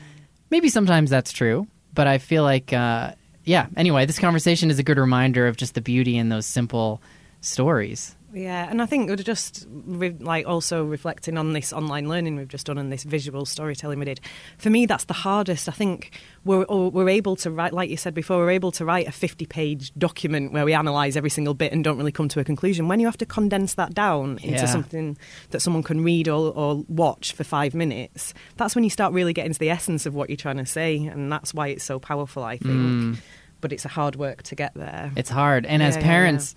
[0.50, 3.14] Maybe sometimes that's true, but I feel like, uh,
[3.46, 3.68] yeah.
[3.78, 7.00] Anyway, this conversation is a good reminder of just the beauty in those simple
[7.42, 8.16] stories.
[8.34, 12.48] Yeah, and I think we're just re- like also reflecting on this online learning we've
[12.48, 14.22] just done and this visual storytelling we did.
[14.58, 15.68] For me, that's the hardest.
[15.68, 19.06] I think we're we're able to write, like you said before, we're able to write
[19.06, 22.46] a fifty-page document where we analyse every single bit and don't really come to a
[22.46, 22.88] conclusion.
[22.88, 24.66] When you have to condense that down into Yeah.
[24.66, 25.18] something
[25.50, 29.34] that someone can read or, or watch for five minutes, that's when you start really
[29.34, 32.00] getting to the essence of what you're trying to say, and that's why it's so
[32.00, 32.46] powerful.
[32.46, 33.18] I think, Mm.
[33.60, 35.12] but it's a hard work to get there.
[35.18, 36.56] It's hard, and as Yeah, yeah, parents.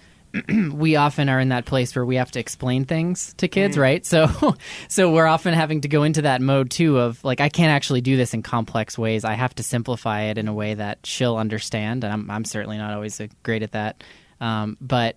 [0.73, 3.81] we often are in that place where we have to explain things to kids, Mm.
[3.81, 4.07] right?
[4.07, 4.29] So,
[4.89, 8.01] so we're often having to go into that mode too of like, I can't actually
[8.01, 9.25] do this in complex ways.
[9.25, 12.79] I have to simplify it in a way that she'll understand, and I'm, I'm certainly
[12.79, 14.03] not always uh, great at that.
[14.41, 15.17] Um, but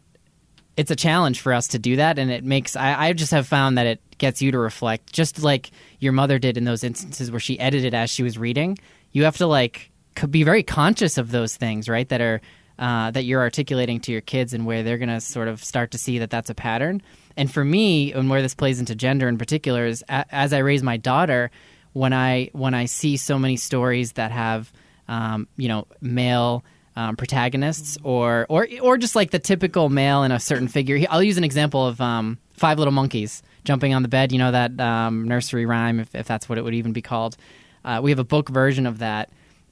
[0.75, 3.47] it's a challenge for us to do that, and it makes I, I just have
[3.47, 7.31] found that it gets you to reflect, just like your mother did in those instances
[7.31, 8.77] where she edited as she was reading.
[9.11, 9.89] You have to like
[10.29, 12.07] be very conscious of those things, right?
[12.09, 12.41] That are
[12.79, 15.91] uh, that you're articulating to your kids, and where they're going to sort of start
[15.91, 17.01] to see that that's a pattern.
[17.35, 20.59] And for me, and where this plays into gender in particular, is a- as I
[20.59, 21.51] raise my daughter,
[21.93, 24.71] when I when I see so many stories that have
[25.07, 26.63] um, you know male
[26.95, 30.99] um, protagonists or or or just like the typical male in a certain figure.
[31.09, 34.31] I'll use an example of um, Five Little Monkeys jumping on the bed.
[34.31, 37.37] You know that um, nursery rhyme, if, if that's what it would even be called.
[37.85, 39.29] Uh, we have a book version of that,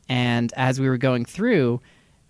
[0.07, 1.81] and as we were going through,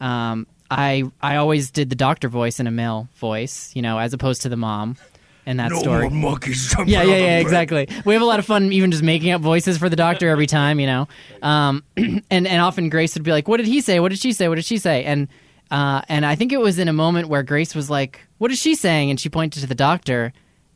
[0.02, 4.14] um, I I always did the doctor voice in a male voice, you know, as
[4.14, 4.98] opposed to the mom
[5.46, 6.10] in that no story.
[6.10, 7.88] more monkeys Yeah, yeah, yeah, exactly.
[8.04, 10.48] We have a lot of fun even just making up voices for the doctor every
[10.48, 11.08] time, you know.
[11.42, 14.00] Um, and and often Grace would be like, "What did he say?
[14.00, 14.48] What did she say?
[14.50, 15.28] What did she say?" And
[15.72, 18.60] uh, and I think it was in a moment where Grace was like, "What is
[18.60, 20.34] she saying?" And she pointed to the doctor,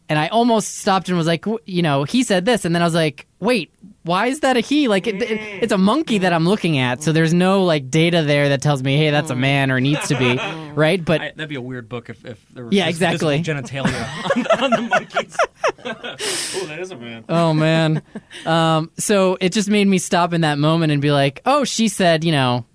[0.08, 2.82] and I almost stopped and was like, "W- "You know, he said this," and then
[2.82, 3.72] I was like, "Wait,
[4.04, 4.88] why is that a he?
[4.88, 8.24] Like, it, it- it's a monkey that I'm looking at, so there's no like data
[8.24, 10.38] there that tells me, hey, that's a man or needs to be,
[10.74, 13.42] right?" But I, that'd be a weird book if, if there was Yeah, exactly.
[13.42, 13.86] genitalia
[14.36, 15.38] on, the- on the monkeys.
[15.86, 17.24] Oh, that is a man.
[17.30, 18.02] Oh man.
[18.46, 21.88] um, so it just made me stop in that moment and be like, "Oh, she
[21.88, 22.66] said, you know,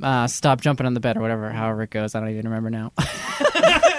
[0.00, 2.14] uh, stop jumping on the bed or whatever, however it goes.
[2.14, 2.92] I don't even remember now."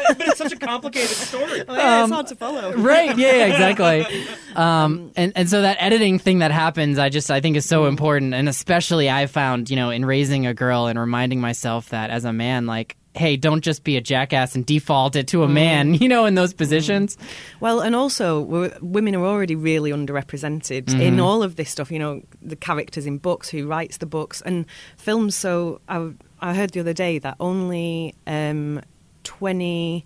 [0.08, 1.64] But it's such a complicated story.
[1.68, 2.74] Oh, yeah, Um, it's hard to follow.
[2.74, 3.18] right?
[3.18, 4.26] Yeah, yeah, exactly.
[4.56, 7.86] Um, and and so that editing thing that happens, I just I think is so
[7.86, 12.10] important, and especially I found, you know, in raising a girl and reminding myself that
[12.12, 12.96] as a man, like.
[13.16, 16.34] Hey, don't just be a jackass and default it to a man, you know, in
[16.34, 17.16] those positions.
[17.60, 21.00] Well, and also we're, women are already really underrepresented Mm-hmm.
[21.00, 21.92] in all of this stuff.
[21.92, 24.66] You know, the characters in books, who writes the books, and
[24.98, 25.36] films.
[25.36, 26.12] So I,
[26.42, 28.82] I heard the other day that only um,
[29.24, 30.06] 20.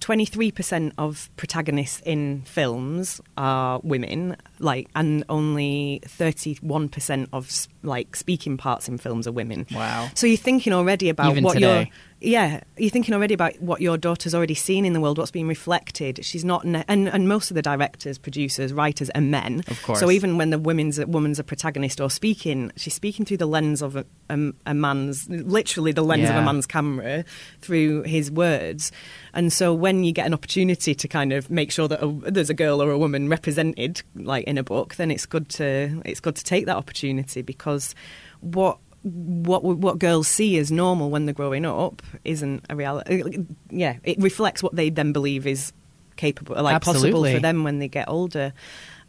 [0.00, 7.50] 23% of protagonists in films are women like and only 31% of
[7.82, 10.08] like speaking parts in films are women Wow.
[10.14, 11.78] so you're thinking already about Even what today.
[11.78, 11.86] your
[12.20, 15.48] yeah you're thinking already about what your daughter's already seen in the world what's being
[15.48, 16.24] reflected.
[16.24, 19.62] She's not ne- and and most of the directors producers writers are men.
[19.68, 20.00] Of course.
[20.00, 23.82] so even when the woman's woman's a protagonist or speaking she's speaking through the lens
[23.82, 27.24] of a, a, a man's literally the lens of a man's camera
[27.60, 28.92] through his words.
[29.34, 32.50] And so when you get an opportunity to kind of make sure that a, there's
[32.50, 36.20] a girl or a woman represented like in a book then it's good to it's
[36.20, 37.94] good to take that opportunity because
[38.40, 43.44] what what what girls see as normal when they're growing up isn't a reality.
[43.70, 45.72] Yeah, it reflects what they then believe is
[46.16, 48.52] capable, like possible for them when they get older.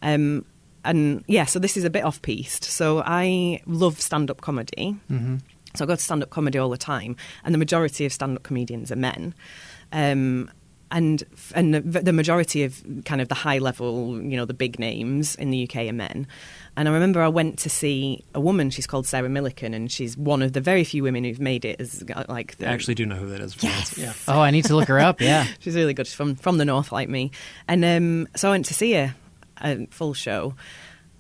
[0.02, 0.46] Um,
[0.86, 2.64] and yeah, so this is a bit off piste.
[2.64, 4.96] So I love stand up comedy.
[5.10, 5.38] Mm-hmm.
[5.76, 8.38] So I go to stand up comedy all the time, and the majority of stand
[8.38, 9.34] up comedians are men.
[9.92, 10.50] Um,
[10.92, 11.24] and
[11.54, 15.36] and the, the majority of kind of the high level, you know, the big names
[15.36, 16.28] in the UK are men.
[16.80, 18.70] And I remember I went to see a woman.
[18.70, 21.82] She's called Sarah Millican, and she's one of the very few women who've made it
[21.82, 23.62] as uh, like I actually do know who that is.
[23.62, 23.98] Yes.
[23.98, 24.14] Yeah.
[24.30, 25.20] Oh, I need to look her up.
[25.20, 25.46] Yeah.
[25.60, 26.08] She's really good.
[26.08, 27.32] She's from from the north, like me.
[27.68, 29.14] And um, so I went to see her,
[29.62, 30.56] a full show.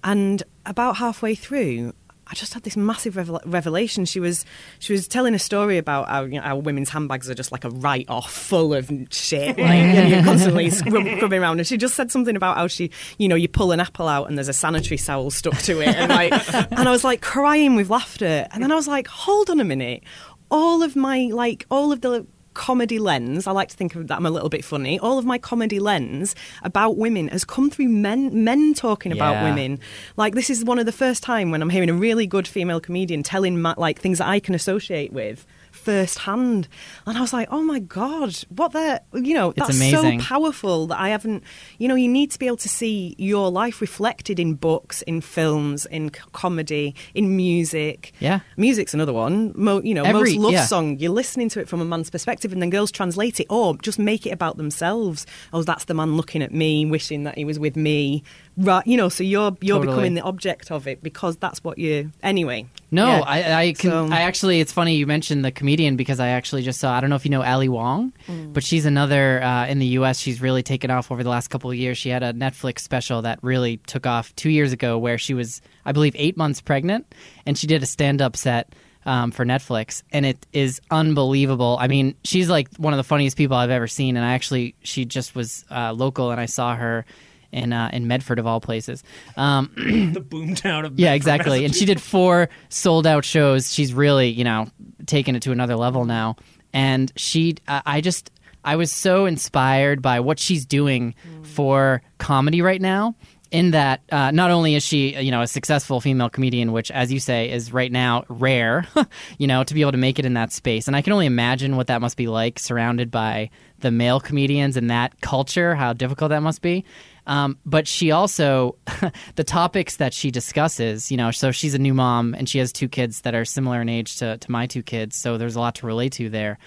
[0.01, 1.91] And about halfway through,
[2.31, 4.05] I just had this massive revel- revelation.
[4.05, 4.45] She was
[4.77, 7.63] she was telling a story about how, you know, how women's handbags are just like
[7.63, 11.59] a write off, full of shit, like and you're constantly scrub- around.
[11.59, 14.29] And she just said something about how she, you know, you pull an apple out
[14.29, 17.75] and there's a sanitary towel stuck to it, and like, and I was like crying
[17.75, 18.47] with laughter.
[18.51, 20.03] And then I was like, hold on a minute,
[20.51, 24.17] all of my like all of the comedy lens i like to think of that
[24.17, 27.87] i'm a little bit funny all of my comedy lens about women has come through
[27.87, 29.79] men men talking about women.
[30.17, 32.79] Like this is one of the first time when i'm hearing a really good female
[32.79, 35.45] comedian telling ma- like things that i can associate with
[35.89, 36.67] firsthand
[37.07, 40.19] and i was like oh my god what the you know It's that's amazing.
[40.21, 41.43] so powerful that i haven't
[41.79, 45.19] you know you need to be able to see your life reflected in books in
[45.19, 48.41] films in comedy in music Yeah.
[48.55, 50.65] music's another one Mo, you know Every- most love yeah.
[50.65, 53.75] song you're listening to it from a man's perspective and then girls translate it or
[53.77, 57.45] just make it about themselves oh that's the man looking at me wishing that he
[57.45, 58.21] was with me
[58.57, 59.87] right you know so you're you're Totally.
[59.95, 63.21] becoming the object of it because that's what you anyway No, Yeah.
[63.21, 63.91] I, I can.
[63.91, 66.93] So- I actually, it's funny you mentioned the comedian because I actually just saw.
[66.95, 68.51] I don't know if you know Ali Wong, Mm.
[68.53, 70.17] but she's another uh, in the U.S.
[70.19, 71.97] She's really taken off over the last couple of years.
[71.99, 75.61] She had a Netflix special that really took off two years ago, where she was,
[75.85, 77.13] I believe, eight months pregnant,
[77.45, 78.73] and she did a stand-up set.
[79.05, 81.77] Um, for Netflix, and it is unbelievable.
[81.79, 84.75] I mean, she's like one of the funniest people I've ever seen, and I actually,
[84.83, 87.05] she just was uh, local, and I saw her
[87.51, 89.03] in uh, in Medford of all places.
[89.37, 91.65] Um, the boomtown of yeah, exactly.
[91.65, 93.73] And she did four sold out shows.
[93.73, 94.67] She's really, you know,
[95.05, 96.35] taken it to another level now.
[96.73, 98.31] And she, I I just,
[98.63, 103.15] I was so inspired by what she's doing for comedy right now.
[103.51, 107.11] In that, uh, not only is she, you know, a successful female comedian, which, as
[107.11, 108.85] you say, is right now rare,
[109.39, 110.85] you know, to be able to make it in that space.
[110.85, 114.77] And I can only imagine what that must be like, surrounded by the male comedians
[114.77, 116.85] and that culture, how difficult that must be.
[117.29, 118.75] Um, but she also,
[119.35, 122.73] the topics that she discusses, you know, so she's a new mom and she has
[122.73, 125.15] two kids that are similar in age to, to my two kids.
[125.15, 126.57] So there's a lot to relate to there.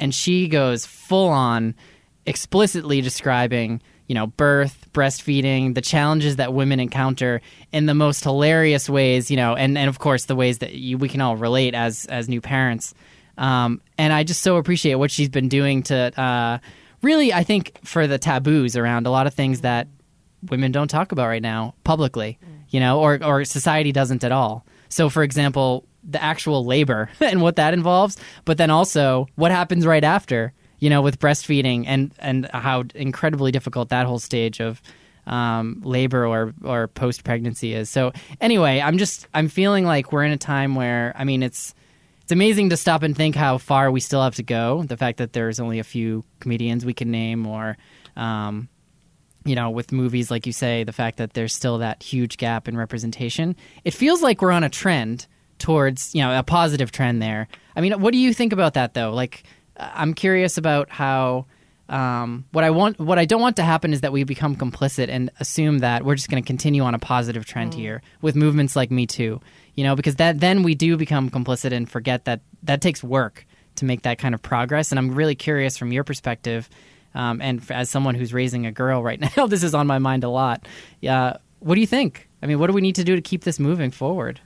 [0.00, 1.76] And she goes full on
[2.26, 8.90] explicitly describing, you know, birth, breastfeeding, the challenges that women encounter in the most hilarious
[8.90, 11.76] ways, you know, and, and of course the ways that you, we can all relate
[11.76, 12.92] as, as new parents.
[13.36, 16.58] Um, and I just so appreciate what she's been doing to, uh,
[17.02, 19.86] really, I think, for the taboos around a lot of things that
[20.42, 22.38] women don't talk about right now publicly,
[22.70, 24.64] you know, or, or society doesn't at all.
[24.88, 29.86] So, for example, the actual labor and what that involves, but then also what happens
[29.86, 34.80] right after, you know, with breastfeeding and, and how incredibly difficult that whole stage of
[35.26, 37.90] um, labor or, or post pregnancy is.
[37.90, 41.74] So, anyway, I'm just, I'm feeling like we're in a time where, I mean, it's,
[42.22, 44.82] it's amazing to stop and think how far we still have to go.
[44.82, 47.78] The fact that there's only a few comedians we can name, or
[48.16, 48.68] um,
[49.48, 52.68] you know, with movies like you say, the fact that there's still that huge gap
[52.68, 53.56] in representation.
[53.84, 55.26] It feels like we're on a trend
[55.58, 57.48] towards you know a positive trend there.
[57.74, 59.12] I mean, what do you think about that though?
[59.12, 59.44] Like,
[59.76, 61.46] I'm curious about how.
[61.90, 65.08] Um, what I want, what I don't want to happen is that we become complicit
[65.08, 68.76] and assume that we're just going to continue on a positive trend here with movements
[68.76, 69.40] like Me Too
[69.78, 73.46] you know, because that then we do become complicit and forget that that takes work
[73.76, 74.90] to make that kind of progress.
[74.90, 76.68] And I'm really curious from your perspective,
[77.14, 80.24] um, and as someone who's raising a girl right now, this is on my mind
[80.24, 80.66] a lot.
[81.00, 82.28] Yeah, what do you think?
[82.42, 84.40] I mean, what do we need to do to keep this moving forward?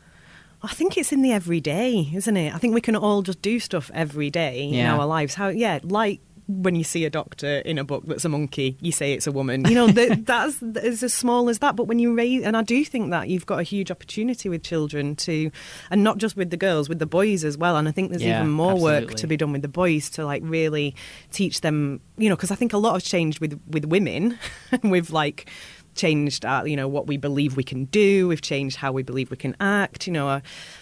[0.62, 2.54] I think it's in the everyday, isn't it?
[2.54, 5.34] I think we can all just do stuff every day in our lives.
[5.34, 8.92] How, yeah, like when you see a doctor in a book that's a monkey, you
[8.92, 9.64] say it's a woman.
[9.64, 11.76] You know, that, that's is as small as that.
[11.76, 14.62] But when you raise, and I do think that you've got a huge opportunity with
[14.62, 15.50] children to,
[15.90, 17.76] and not just with the girls, with the boys as well.
[17.76, 20.24] And I think there's Yeah, even more work to be done with the boys to
[20.24, 20.94] like really
[21.30, 22.00] teach them.
[22.16, 24.38] You know, because I think a lot has changed with with women,
[24.70, 25.48] and we've like
[25.94, 29.30] changed uh, you know what we believe we can do we've changed how we believe
[29.30, 30.40] we can act you know uh,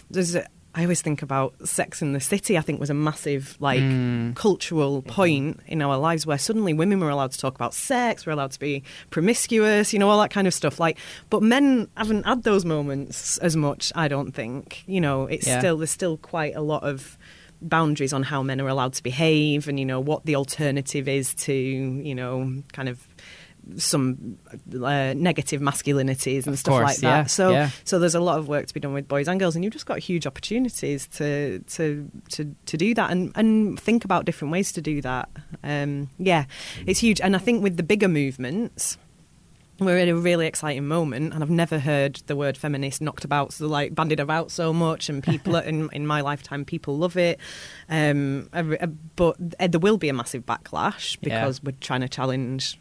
[0.09, 2.57] there's a, I always think about Sex in the City.
[2.57, 4.33] I think was a massive like mm.
[4.35, 8.31] cultural point in our lives where suddenly women were allowed to talk about sex, were
[8.31, 10.79] allowed to be promiscuous, you know, all that kind of stuff.
[10.79, 10.97] Like,
[11.29, 13.91] but men haven't had those moments as much.
[13.95, 14.83] I don't think.
[14.87, 15.59] You know, it's Yeah.
[15.59, 17.17] still there's still quite a lot of
[17.61, 21.33] boundaries on how men are allowed to behave, and you know what the alternative is
[21.35, 23.07] to you know kind of
[23.77, 24.37] some
[24.73, 27.07] uh, negative masculinities and Of stuff course, like that.
[27.07, 27.69] yeah, So yeah.
[27.83, 29.73] so there's a lot of work to be done with boys and girls, and you've
[29.73, 34.51] just got huge opportunities to to to, to do that and, and think about different
[34.51, 35.29] ways to do that.
[35.63, 36.45] Um, yeah,
[36.85, 38.97] it's huge, and I think with the bigger movements.
[39.79, 43.51] We're at a really exciting moment, and I've never heard the word feminist knocked about,
[43.53, 45.09] so like bandied about so much.
[45.09, 47.39] And people in in my lifetime, people love it.
[47.89, 51.39] Um, uh, but there will be a massive backlash Yeah.
[51.39, 52.79] because we're trying to challenge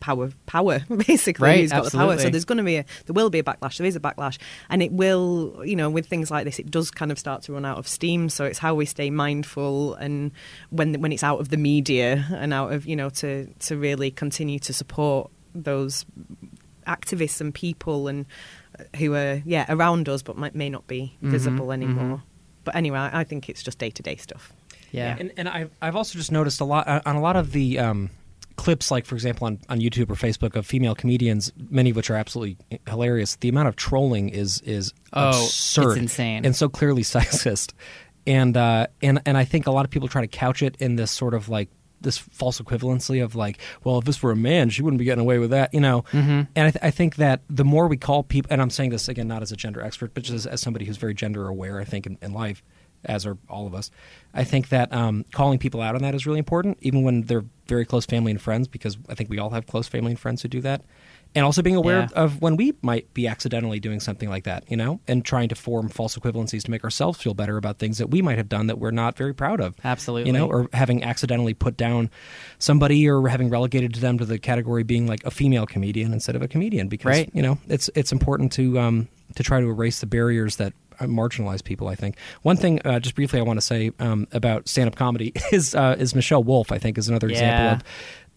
[0.00, 1.48] power power basically.
[1.48, 2.18] Right, who's got the power.
[2.18, 3.78] So there's going to be a there will be a backlash.
[3.78, 4.38] There is a backlash.
[4.70, 7.52] And it will you know with things like this it does kind of start to
[7.52, 8.28] run out of steam.
[8.28, 10.32] So it's how we stay mindful and
[10.70, 14.10] when when it's out of the media and out of you know to to really
[14.10, 16.04] continue to support those
[16.86, 18.26] activists and people and
[18.78, 22.18] uh, who are yeah around us but might, may not be Mhm, visible anymore.
[22.18, 22.22] Mhm.
[22.64, 24.52] but anyway I I think it's just day-to-day stuff.
[24.90, 25.16] Yeah.
[25.20, 27.78] And, and I've, I've also just noticed a lot uh, on a lot of the
[27.78, 28.08] um,
[28.58, 32.10] clips, like for example on, on YouTube or Facebook of female comedians, many of which
[32.10, 33.36] are absolutely hilarious.
[33.36, 36.44] The amount of trolling is is Oh, absurd, it's insane.
[36.44, 37.72] and so clearly sexist.
[38.26, 40.96] And uh, and and I think a lot of people try to couch it in
[40.96, 44.68] this sort of like this false equivalency of like, well, if this were a man,
[44.70, 46.02] she wouldn't be getting away with that, you know.
[46.12, 46.46] Mhm.
[46.54, 49.08] And I, th- I think that the more we call people, and I'm saying this
[49.08, 51.80] again not as a gender expert, but just as, as somebody who's very gender aware,
[51.80, 52.62] I think in, in life,
[53.04, 53.90] as are all of us.
[54.34, 57.44] I think that um, calling people out on that is really important, even when they're
[57.66, 60.42] very close family and friends, because I think we all have close family and friends
[60.42, 60.82] who do that.
[61.34, 62.08] And also being aware Yeah.
[62.22, 65.54] of when we might be accidentally doing something like that, you know, and trying to
[65.54, 68.66] form false equivalencies to make ourselves feel better about things that we might have done
[68.68, 69.74] that we're not very proud of.
[69.84, 70.28] Absolutely.
[70.30, 72.08] You know, or having accidentally put down
[72.58, 76.40] somebody or having relegated them to the category being like a female comedian instead of
[76.42, 77.30] a comedian because Right.
[77.34, 81.04] you know, it's it's important to um to try to erase the barriers that uh,
[81.06, 81.88] marginalize people.
[81.88, 85.32] I think one thing, uh, just briefly, I want to say um, about stand-up comedy
[85.52, 86.72] is uh, is Michelle Wolf.
[86.72, 87.72] I think is another example Yeah.
[87.76, 87.82] of.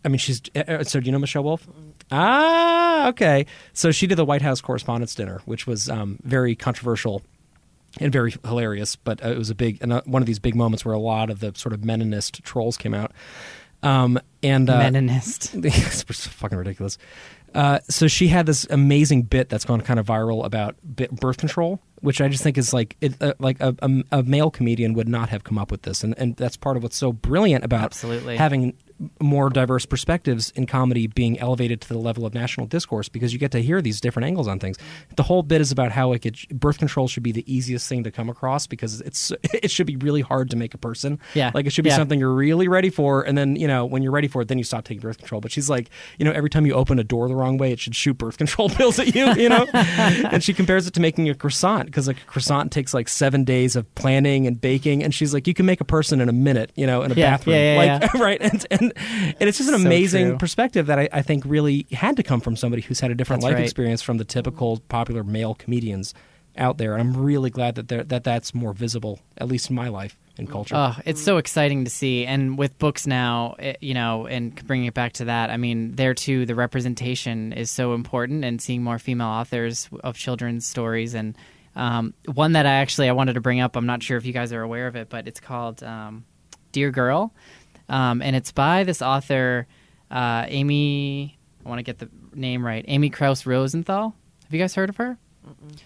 [0.04, 1.00] I mean, she's uh, uh, so.
[1.00, 1.68] Do you know Michelle Wolf?
[2.12, 3.46] Ah, okay.
[3.74, 7.22] So she did the White House Correspondents' Dinner, which was um, very controversial
[8.00, 8.96] and very hilarious.
[8.96, 11.40] But uh, it was a big one of these big moments where a lot of
[11.40, 13.12] the sort of Meninist trolls came out.
[13.84, 15.64] Um, and uh, Meninist.
[16.10, 16.98] it's fucking ridiculous.
[17.54, 21.82] Uh, so she had this amazing bit that's gone kind of viral about birth control,
[22.00, 25.10] which I just think is like it, uh, like a, a, a male comedian would
[25.10, 27.84] not have come up with this, and and that's part of what's so brilliant about
[27.84, 28.38] Absolutely.
[28.38, 28.76] having
[29.20, 33.40] more diverse perspectives in comedy being elevated to the level of national discourse because you
[33.40, 34.78] get to hear these different angles on things.
[35.16, 38.04] The whole bit is about how like it, birth control should be the easiest thing
[38.04, 41.20] to come across because it's it should be really hard to make a person.
[41.34, 41.52] Yeah.
[41.54, 41.96] like it should be Yeah.
[41.98, 44.58] something you're really ready for, and then you know when you're ready for it, then
[44.58, 45.42] you stop taking birth control.
[45.42, 47.80] But she's like, you know, every time you open a door the wrong way, it
[47.80, 49.32] should shoot birth control pills at you.
[49.34, 52.94] You know, and she compares it to making a croissant because like a croissant takes
[52.94, 56.22] like seven days of planning and baking, and she's like, you can make a person
[56.22, 56.72] in a minute.
[56.76, 59.70] You know, in a Yeah, bathroom, yeah, yeah, like right, and and and it's just
[59.70, 60.38] an So amazing true.
[60.38, 63.42] perspective that I, I think really had to come from somebody who's had a different
[63.42, 63.64] That's life right.
[63.64, 66.14] experience from the typical popular male comedians
[66.58, 66.94] out there.
[66.94, 70.50] And I'm really glad that that that's more visible, at least in my life and
[70.50, 70.76] culture.
[70.76, 72.26] Oh, it's so exciting to see.
[72.26, 75.96] And with books now, it, you know, and bringing it back to that, I mean,
[75.96, 81.14] there too, the representation is so important, and seeing more female authors of children's stories.
[81.14, 81.38] And
[81.76, 84.34] um, one that I actually I wanted to bring up, I'm not sure if you
[84.34, 86.26] guys are aware of it, but it's called um,
[86.72, 87.34] Dear Girl,
[87.92, 89.68] um, and it's by this author,
[90.10, 91.38] uh, Amy.
[91.64, 94.16] I want to get the name right, Amy Krouse Rosenthal.
[94.46, 95.18] Have you guys heard of her?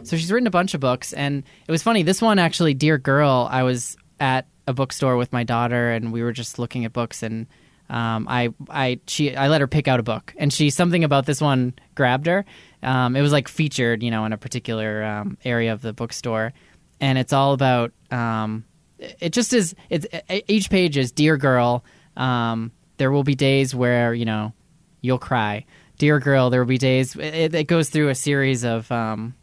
[0.03, 2.03] So she's written a bunch of books, and it was funny.
[2.03, 6.23] This one, actually, Dear Girl, I was at a bookstore with my daughter, and we
[6.23, 7.47] were just looking at books, and
[7.89, 11.25] um, I, I, she, I let her pick out a book, and she something about
[11.25, 12.45] this one grabbed her.
[12.83, 16.53] Um, it was like featured, you know, in a particular um, area of the bookstore,
[16.99, 17.91] and it's all about.
[18.11, 18.65] Um,
[18.97, 19.75] it just is.
[19.89, 20.05] It's
[20.47, 21.83] each page is Dear Girl.
[22.17, 24.53] Um, there will be days where you know
[25.01, 25.65] you'll cry.
[25.97, 27.15] Dear girl, there will be days.
[27.15, 28.91] It, it goes through a series of.
[28.91, 29.35] Um,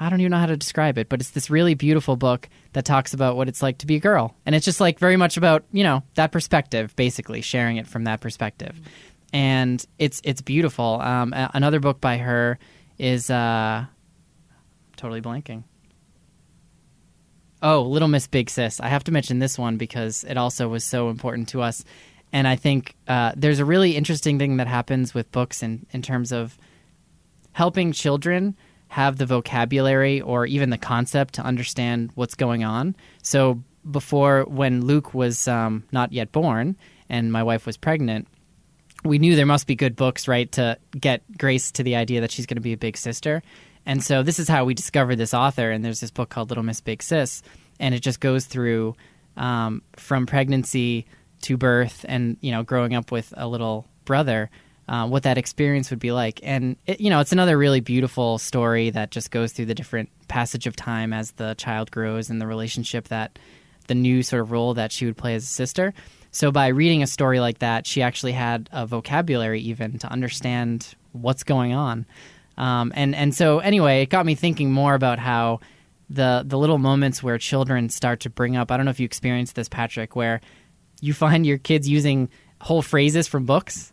[0.00, 2.84] I don't even know how to describe it, but it's this really beautiful book that
[2.84, 5.36] talks about what it's like to be a girl, and it's just like very much
[5.36, 8.80] about you know that perspective, basically sharing it from that perspective,
[9.32, 11.00] and it's it's beautiful.
[11.00, 12.58] Um, another book by her
[12.98, 13.84] is uh,
[14.96, 15.64] totally blanking.
[17.62, 18.80] Oh, Little Miss Big Sis.
[18.80, 21.84] I have to mention this one because it also was so important to us.
[22.32, 26.02] And I think uh, there's a really interesting thing that happens with books in, in
[26.02, 26.58] terms of
[27.52, 28.56] helping children
[28.88, 32.96] have the vocabulary or even the concept to understand what's going on.
[33.22, 36.76] So before, when Luke was um, not yet born
[37.08, 38.26] and my wife was pregnant,
[39.04, 42.30] we knew there must be good books, right, to get Grace to the idea that
[42.30, 43.42] she's going to be a big sister.
[43.86, 45.70] And so this is how we discovered this author.
[45.70, 47.42] And there's this book called Little Miss Big Sis,
[47.80, 48.94] and it just goes through
[49.36, 51.06] um, from pregnancy
[51.42, 54.50] to birth, and you know, growing up with a little brother,
[54.88, 56.40] uh, what that experience would be like.
[56.42, 60.08] And it, you know, it's another really beautiful story that just goes through the different
[60.28, 63.38] passage of time as the child grows and the relationship that
[63.88, 65.92] the new sort of role that she would play as a sister.
[66.30, 70.94] So by reading a story like that, she actually had a vocabulary even to understand
[71.12, 72.06] what's going on.
[72.56, 75.60] Um, and and so anyway, it got me thinking more about how
[76.10, 78.70] the the little moments where children start to bring up.
[78.70, 80.40] I don't know if you experienced this, Patrick, where
[81.00, 82.28] you find your kids using
[82.60, 83.92] whole phrases from books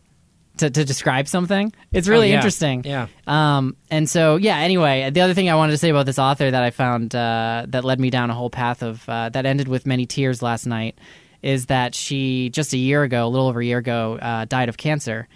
[0.58, 1.72] to, to describe something.
[1.90, 2.36] It's really Oh, yeah.
[2.36, 2.84] interesting.
[2.84, 3.06] Yeah.
[3.26, 6.50] Um, and so, yeah, anyway, the other thing I wanted to say about this author
[6.50, 9.66] that I found uh, that led me down a whole path of uh, that ended
[9.68, 10.98] with many tears last night
[11.42, 14.68] is that she, just a year ago, a little over a year ago, uh, died
[14.68, 15.26] of cancer.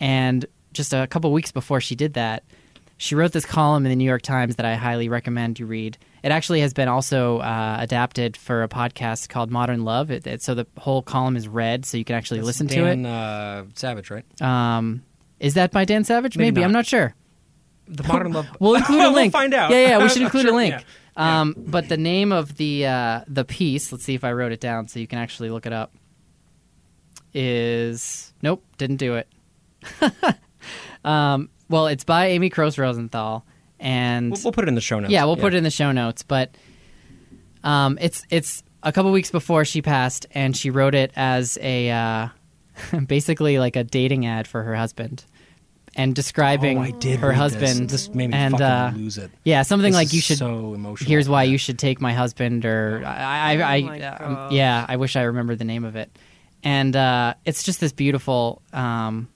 [0.00, 2.42] And just a couple weeks before she did that,
[3.02, 5.98] she wrote this column in the New York Times that I highly recommend you read.
[6.22, 10.12] It actually has been also uh, adapted for a podcast called Modern Love.
[10.12, 12.94] It, it, so the whole column is read, so you can actually listen to it.
[13.02, 14.24] Dan, Uh, Savage, right?
[14.40, 15.02] Um,
[15.40, 16.36] is that by Dan Savage?
[16.38, 16.64] Maybe Maybe.
[16.64, 17.12] I'm not sure.
[17.88, 18.46] The Modern Love.
[18.60, 19.32] We'll include a We'll link.
[19.32, 19.72] find out.
[19.72, 20.74] Yeah, yeah, we should include Sure, a link.
[21.16, 21.40] yeah.
[21.40, 24.60] Um, but the name of the uh, the piece, let's see if I wrote it
[24.60, 25.92] down so you can actually look it up.
[27.34, 29.28] Is nope, didn't do it.
[31.04, 33.44] um, well, it's by Amy Krouse Rosenthal,
[33.80, 35.10] and We'll, we'll put it in the show notes.
[35.10, 36.22] yeah, we'll put it in the show notes.
[36.22, 36.54] But
[37.64, 41.90] um, it's it's a couple weeks before she passed, and she wrote it as a
[41.90, 42.28] uh,
[43.06, 45.24] basically like a dating ad for her husband,
[45.96, 47.90] and describing Oh, I did her read husband.
[47.90, 49.30] This, this made me and fucking uh, lose it.
[49.44, 50.38] yeah, something This like is you should.
[50.38, 51.08] So emotional.
[51.08, 54.52] Here's why you should take my husband, or I, I, I, Oh my um, God.
[54.52, 56.10] yeah, I wish I remembered the name of it.
[56.64, 59.26] And uh, it's just this beautiful, um,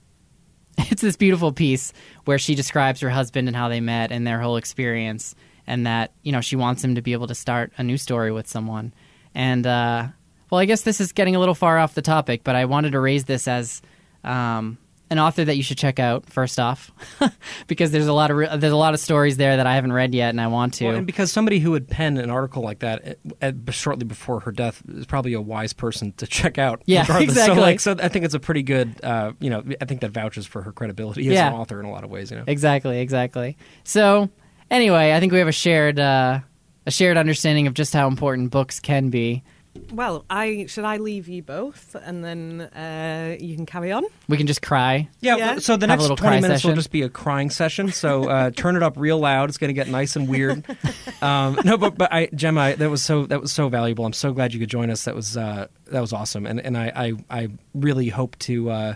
[0.90, 1.92] it's this beautiful piece
[2.24, 5.34] where she describes her husband and how they met and their whole experience,
[5.66, 8.32] and that you know she wants him to be able to start a new story
[8.32, 8.92] with someone.
[9.34, 10.08] And uh,
[10.50, 12.92] well, I guess this is getting a little far off the topic, but I wanted
[12.92, 13.82] to raise this as
[14.24, 16.90] um, an author that you should check out first off,
[17.68, 19.92] because there's a lot of re- there's a lot of stories there that I haven't
[19.92, 20.86] read yet and I want to.
[20.86, 24.40] Well, and because somebody who would pen an article like that at, at, shortly before
[24.40, 26.82] her death is probably a wise person to check out.
[26.86, 27.28] Yeah, regardless.
[27.30, 27.54] exactly.
[27.57, 30.11] So, like, so I think it's a pretty good, uh, you know, I think that
[30.11, 31.48] vouches for her credibility as Yeah.
[31.48, 32.30] an author in a lot of ways.
[32.30, 33.57] You know, Exactly, exactly.
[33.84, 34.28] So,
[34.70, 36.40] anyway, I think we have a shared uh,
[36.86, 39.44] a shared understanding of just how important books can be.
[39.93, 44.05] Well, I should I leave you both, and then uh, you can carry on.
[44.29, 45.09] We can just cry.
[45.20, 45.59] Yeah, Yeah.
[45.59, 47.91] so the Have a next little 20 cry minutes will just be a crying session.
[47.93, 49.49] So uh, turn it up real loud.
[49.49, 50.64] It's going to get nice and weird.
[51.22, 54.05] Um, no, but but I, Jemma, that was so that was so valuable.
[54.05, 55.05] I'm so glad you could join us.
[55.05, 58.70] That was uh, that was awesome, and and I I, I really hope to.
[58.70, 58.95] Uh,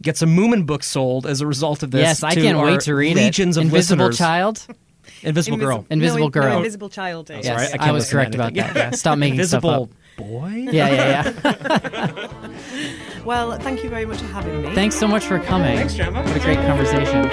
[0.00, 2.00] Get some Moomin books sold as a result of this.
[2.00, 3.60] yes, I to can't our wait to read legions it.
[3.60, 4.18] of Invisible listeners.
[4.18, 4.66] Child.
[5.22, 6.48] Invisible Invis- Girl, Invisible no, Girl.
[6.50, 7.30] No, invisible child.
[7.30, 7.36] Is.
[7.36, 7.80] That's Yes, right.
[7.80, 8.76] I I, was correct about that.
[8.76, 8.90] Yeah.
[8.90, 10.16] Stop making stuff Invisible up.
[10.28, 10.68] boy.
[10.70, 12.28] Yeah, yeah, yeah.
[13.24, 14.74] Well, thank you very much for having me.
[14.74, 15.76] Thanks so much for coming.
[15.76, 16.24] Thanks, Jemma.
[16.24, 17.28] What a great conversation.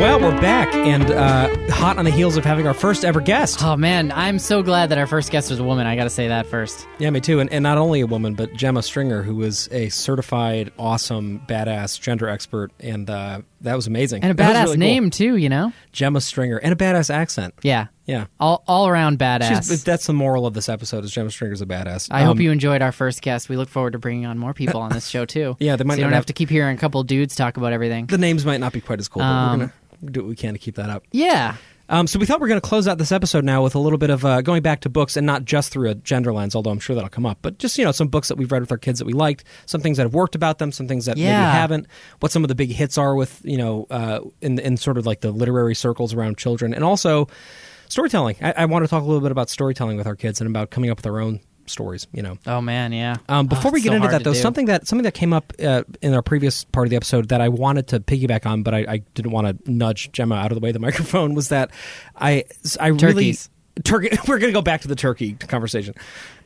[0.00, 3.60] Well, we're back and uh, hot on the heels of having our first ever guest.
[3.64, 5.88] Oh man, I'm so glad that our first guest was a woman.
[5.88, 6.86] I got to say that first.
[7.00, 7.40] Yeah, me too.
[7.40, 12.00] And, and not only a woman, but Jemma Stringer, who was a certified, awesome, badass
[12.00, 14.22] gender expert, and uh, that was amazing.
[14.22, 14.76] And a badass really cool.
[14.76, 15.72] name too, you know?
[15.92, 17.54] Jemma Stringer, and a badass accent.
[17.62, 17.86] Yeah.
[18.06, 19.68] Yeah, All all around badass.
[19.68, 22.08] She's, that's the moral of this episode: is Jemma Stringer's a badass.
[22.10, 23.50] I hope Um, you enjoyed our first guest.
[23.50, 25.56] We look forward to bringing on more people on this show too.
[25.60, 27.58] Yeah, they might so you don't have- have to keep hearing a couple dudes talk
[27.58, 28.06] about everything.
[28.06, 30.36] The names might not be quite as cool, but Um, we're gonna do what we
[30.36, 31.04] can to keep that up.
[31.12, 31.56] Yeah.
[31.88, 33.78] Um, so we thought we are going to close out this episode now with a
[33.78, 36.54] little bit of uh, going back to books and not just through a gender lens,
[36.54, 38.60] although I'm sure that'll come up, but just you know some books that we've read
[38.60, 41.06] with our kids that we liked, some things that have worked about them, some things
[41.06, 41.86] that maybe haven't,
[42.20, 45.06] what some of the big hits are with you know uh, in in sort of
[45.06, 47.28] like the literary circles around children, and also
[47.88, 48.36] storytelling.
[48.42, 50.70] I, I want to talk a little bit about storytelling with our kids and about
[50.70, 52.06] coming up with our own stories.
[52.12, 52.38] You know.
[52.46, 53.16] Oh man, yeah.
[53.28, 54.38] Um, Oh, before we get so into that, though, do.
[54.38, 57.40] something that something that came up uh, in our previous part of the episode that
[57.40, 60.56] I wanted to piggyback on, but I, I didn't want to nudge Jemma out of
[60.56, 61.70] the way of the microphone was that
[62.16, 62.44] I
[62.80, 63.36] I really
[63.84, 64.08] turkey.
[64.28, 65.94] We're going to go back to the turkey conversation.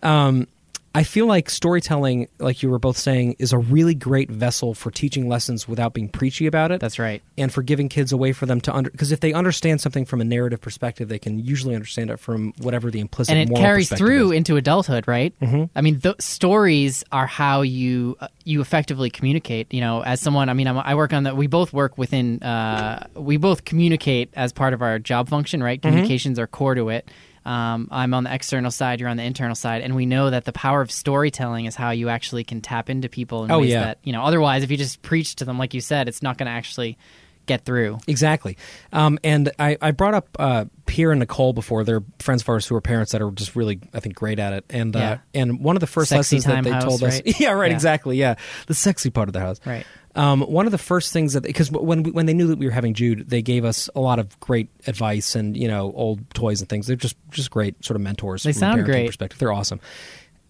[0.02, 0.48] Um,
[0.94, 4.90] I feel like storytelling, like you were both saying, is a really great vessel for
[4.90, 7.22] teaching lessons without being preachy about it That's right.
[7.38, 10.04] and for giving kids a way for them to under because if they understand something
[10.04, 13.56] from a narrative perspective, they can usually understand it from whatever the implicit and it
[13.56, 14.36] carries through is.
[14.36, 15.34] into adulthood, right?
[15.40, 15.64] Mm-hmm.
[15.74, 19.72] I mean, the stories are how you uh, you effectively communicate.
[19.72, 21.36] You know, as someone, I mean, I'm, I work on that.
[21.36, 22.42] We both work within.
[22.42, 25.80] Uh, we both communicate as part of our job function, right?
[25.80, 25.88] Mm-hmm.
[25.88, 27.08] Communications are core to it.
[27.44, 30.44] Um, I'm on the external side, you're on the internal side, and we know that
[30.44, 33.70] the power of storytelling is how you actually can tap into people in Oh, ways
[33.70, 33.84] yeah.
[33.84, 34.22] that you know.
[34.24, 36.96] Otherwise, if you just preach to them, like you said, it's not going to actually
[37.44, 37.98] get through.
[38.06, 38.56] Exactly.
[38.92, 41.82] Um, and I, I brought up uh, Pierre and Nicole before.
[41.82, 44.52] They're friends of ours who are parents that are just really, I think, great at
[44.52, 44.64] it.
[44.70, 47.40] And uh, and one of the first Sexy lessons that they house, told us, right?
[47.40, 47.74] yeah, right, Yeah.
[47.76, 48.36] exactly, yeah,
[48.68, 49.84] the sexy part of the house, Right.
[50.14, 52.66] Um, one of the first things that because when we, when they knew that we
[52.66, 56.28] were having Jude, they gave us a lot of great advice and you know old
[56.34, 56.86] toys and things.
[56.86, 58.42] They're just just great sort of mentors.
[58.42, 59.06] They from sound great.
[59.06, 59.80] Perspective, they're awesome.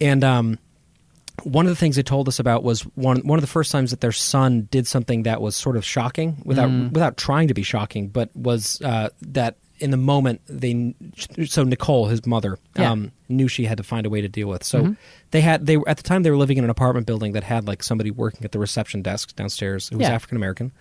[0.01, 0.59] And um,
[1.45, 3.91] one of the things they told us about was one one of the first times
[3.93, 6.93] that their son did something that was sort of shocking without Mm.
[6.93, 10.95] without trying to be shocking, but was uh, that in the moment they
[11.45, 12.93] so Nicole his mother Yeah.
[12.93, 14.63] um, knew she had to find a way to deal with.
[14.65, 14.97] So
[15.33, 17.43] they had they were at the time they were living in an apartment building that
[17.45, 20.15] had like somebody working at the reception desk downstairs who was Yeah.
[20.15, 20.73] African American.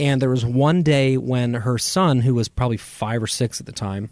[0.00, 3.66] And there was one day when her son, who was probably five or six at
[3.66, 4.08] the time,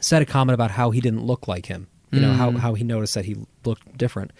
[0.00, 1.88] said a comment about how he didn't look like him.
[2.10, 4.32] You know how how he noticed that he looked different.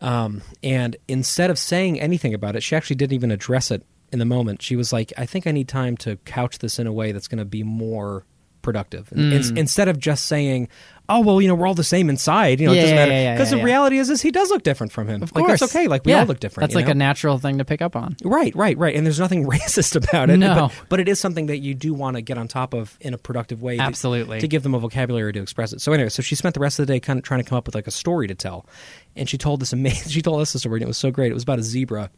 [0.00, 3.84] Um, and instead of saying anything about it, she actually didn't even address it
[4.16, 4.62] in the moment.
[4.62, 7.28] She was like, "I think I need time to couch this in a way that's
[7.28, 8.24] going to be more
[8.62, 9.56] productive." Mm.
[9.56, 10.68] instead of just saying,
[11.08, 13.12] "Oh well, you know, we're all the same inside," you know, Yeah, it doesn't matter
[13.12, 15.22] yeah, yeah, because yeah, the reality is, is he does look different from him.
[15.22, 15.86] Of like course, that's okay.
[15.86, 16.68] Like we all look different.
[16.68, 16.92] That's like know?
[16.92, 18.16] a natural thing to pick up on.
[18.24, 18.96] Right, right, right.
[18.96, 20.38] And there's nothing racist about it.
[20.38, 20.54] No.
[20.68, 23.14] But, but it is something that you do want to get on top of in
[23.14, 23.76] a productive way.
[23.76, 24.40] to- Absolutely.
[24.40, 25.80] To, give them a vocabulary to express it.
[25.80, 27.58] So anyway, so she spent the rest of the day kind of trying to come
[27.58, 28.66] up with like a story to tell.
[29.14, 31.30] And she told this amazing, she told us a story and it was so great.
[31.30, 32.10] It was about a zebra.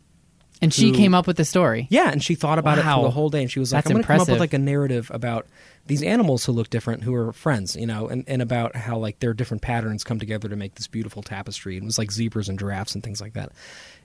[0.60, 1.86] And she Who- came up with the story.
[1.90, 2.98] Yeah, and she thought about it Wow.
[2.98, 3.42] for the whole day.
[3.42, 5.46] And she was like, That's I'm going to come up with like a narrative about
[5.86, 9.20] these animals who look different, who are friends, you know, and, and about how like
[9.20, 11.76] their different patterns come together to make this beautiful tapestry.
[11.76, 13.52] And it was like zebras and giraffes and things like that.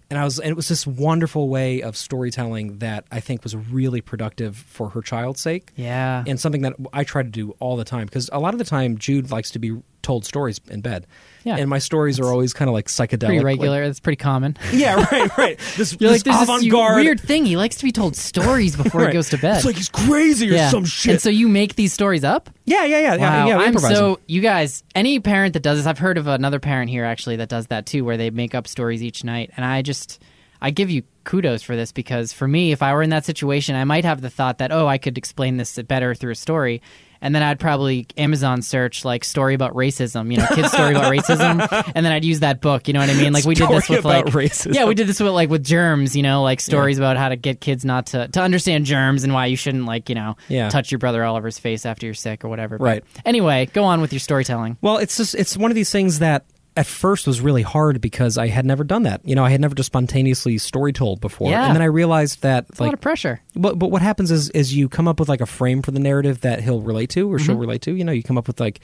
[0.09, 3.55] And I was, and it was this wonderful way of storytelling that I think was
[3.55, 6.23] really productive for her child's sake Yeah.
[6.27, 8.65] and something that I try to do all the time because a lot of the
[8.65, 11.07] time Jude likes to be told stories in bed.
[11.43, 11.57] Yeah.
[11.57, 13.19] And my stories are always kind of like psychedelic.
[13.25, 13.85] pretty like- regular.
[13.85, 14.55] That's pretty common.
[14.71, 15.59] yeah, right, right.
[15.75, 17.03] This, You're this like, this avant-garde.
[17.03, 17.45] weird thing.
[17.45, 19.09] He likes to be told stories before Right.
[19.09, 19.57] he goes to bed.
[19.57, 20.69] It's like he's crazy or yeah.
[20.69, 21.11] some shit.
[21.13, 22.49] And so you make these stories up?
[22.65, 23.17] yeah, yeah, yeah, yeah.
[23.17, 23.47] Wow.
[23.47, 24.83] yeah we I'm so you guys.
[24.95, 27.85] Any parent that does this, I've heard of another parent here actually that does that
[27.85, 30.21] too, where they make up stories each night, and I just.
[30.61, 33.75] I give you kudos for this because for me, if I were in that situation,
[33.75, 36.81] I might have the thought that oh, I could explain this better through a story.
[37.23, 41.11] And then I'd probably Amazon search like story about racism, you know, kids story about
[41.11, 41.65] racism,
[41.95, 42.87] and then I'd use that book.
[42.87, 43.31] You know what I mean?
[43.33, 44.75] Like we did this with like racism.
[44.75, 46.15] yeah, we did this with like with germs.
[46.15, 49.33] You know, like stories about how to get kids not to to understand germs and
[49.33, 50.69] why you shouldn't like you know Yeah.
[50.69, 52.77] touch your brother Oliver's face after you're sick or whatever.
[52.77, 53.03] But Right.
[53.25, 54.77] Anyway, go on with your storytelling.
[54.81, 56.45] Well, it's just it's one of these things that
[56.75, 59.21] at first was really hard because I had never done that.
[59.23, 61.65] You know, I had never just spontaneously story told before, Yeah.
[61.67, 63.41] and then I realized that It's a lot of pressure.
[63.55, 65.99] But but what happens is is you come up with like a frame for the
[65.99, 67.45] narrative that he'll relate to or Mm-hmm.
[67.45, 67.93] she'll relate to.
[67.95, 68.79] You know, you come up with like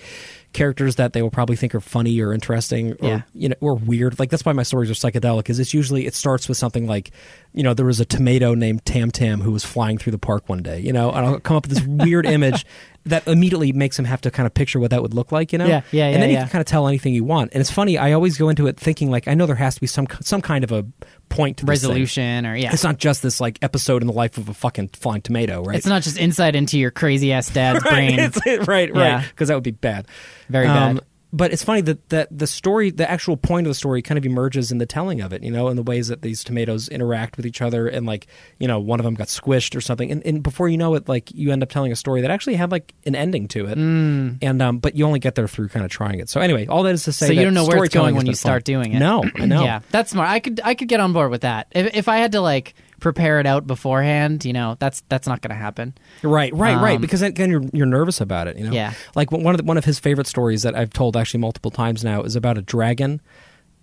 [0.53, 3.21] characters that they will probably think are funny or interesting or Yeah.
[3.33, 4.17] you know or weird.
[4.19, 5.49] Like that's why my stories are psychedelic.
[5.49, 7.11] Is it's usually it starts with something like,
[7.53, 10.49] you know, there was a tomato named Tam Tam who was flying through the park
[10.49, 10.79] one day.
[10.79, 12.65] You know, and I'll come up with this weird image
[13.05, 15.53] that immediately makes him have to kind of picture what that would look like.
[15.53, 16.41] You know, Yeah, yeah, yeah and then you yeah.
[16.43, 17.51] can kind of tell anything you want.
[17.53, 17.97] And it's funny.
[17.97, 20.41] I always go into it thinking like I know there has to be some some
[20.41, 20.85] kind of a
[21.29, 21.65] point to.
[21.65, 22.73] Resolution or yeah.
[22.73, 25.77] It's not just this like episode in the life of a fucking flying tomato, right?
[25.77, 28.19] It's not just insight into your crazy ass dad's brain.
[28.19, 30.07] It's- right, right, because that would be bad.
[30.49, 31.05] Very Um, bad.
[31.31, 34.25] But it's funny that, that the story, the actual point of the story, kind of
[34.25, 35.43] emerges in the telling of it.
[35.43, 38.25] You know, in the ways that these tomatoes interact with each other, and like,
[38.57, 41.07] you know, one of them got squished or something, and, and before you know it,
[41.07, 43.77] like, you end up telling a story that actually had like an ending to it.
[43.77, 44.39] Mm.
[44.41, 46.29] And um, but you only get there through kind of trying it.
[46.29, 48.25] So anyway, all that is to say, So you don't know where it's going when
[48.25, 48.73] you been start fun.
[48.73, 48.99] doing it.
[48.99, 49.63] No, I know.
[49.69, 50.29] Yeah, that's smart.
[50.29, 51.67] I could I could get on board with that.
[51.71, 55.41] If if I had to like prepare it out beforehand, you know, that's that's not
[55.41, 55.93] going to happen.
[56.23, 56.95] Right, right, right.
[56.95, 58.57] Um, Because then again, you're you're nervous about it.
[58.57, 58.71] You know.
[58.73, 58.93] Yeah.
[59.15, 62.03] Like one of the, one of his favorite stories that I've told actually multiple times
[62.03, 63.21] now is about a dragon.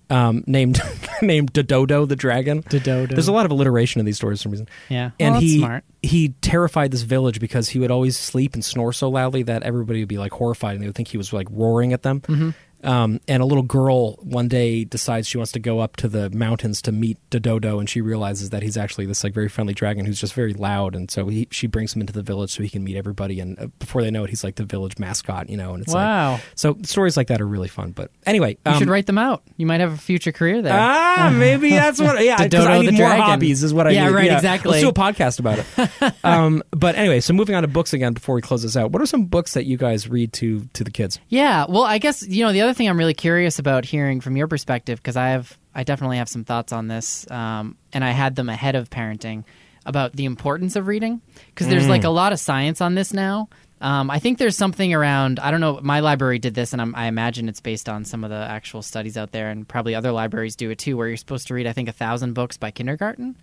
[0.08, 0.80] Um, named
[1.22, 2.62] named Dododo the dragon.
[2.62, 3.08] Dododo.
[3.08, 4.68] There's a lot of alliteration in these stories for some reason.
[4.88, 5.10] Yeah.
[5.18, 5.84] and Well, he smart.
[6.00, 9.98] he terrified this village because he would always sleep and snore so loudly that everybody
[9.98, 12.20] would be like horrified and they would think he was like roaring at them.
[12.20, 12.50] Mm-hmm.
[12.84, 16.30] Um, and a little girl one day decides she wants to go up to the
[16.30, 20.04] mountains to meet Dododo, and she realizes that he's actually this like very friendly dragon
[20.06, 20.94] who's just very loud.
[20.94, 23.40] And so he, she brings him into the village so he can meet everybody.
[23.40, 25.74] And uh, before they know it, he's like the village mascot, you know.
[25.74, 26.32] And it's Wow.
[26.34, 27.90] like so stories like that are really fun.
[27.92, 29.42] But anyway, You um, should write them out.
[29.56, 30.78] You might have a future career there.
[30.78, 32.22] Ah, maybe that's what.
[32.24, 33.24] Yeah, because Dodo I the need more dragon.
[33.26, 33.62] hobbies.
[33.62, 34.14] Is what I Yeah, need.
[34.14, 34.72] right, exactly.
[34.72, 36.14] Let's do a podcast about it.
[36.24, 38.92] um, but anyway, so moving on to books again before we close this out.
[38.92, 41.18] What are some books that you guys read to to the kids?
[41.28, 44.36] Yeah, well, I guess you know the other thing I'm really curious about hearing from
[44.36, 48.10] your perspective because I have I definitely have some thoughts on this, um, and I
[48.10, 49.44] had them ahead of parenting
[49.84, 53.48] about the importance of reading because there's like a lot of science on this now.
[53.80, 55.38] Um, I think there's something around.
[55.38, 55.78] I don't know.
[55.82, 58.80] My library did this, and I'm, I imagine it's based on some of the actual
[58.80, 61.66] studies out there, and probably other libraries do it too, where you're supposed to read
[61.66, 63.36] I think a thousand books by kindergarten,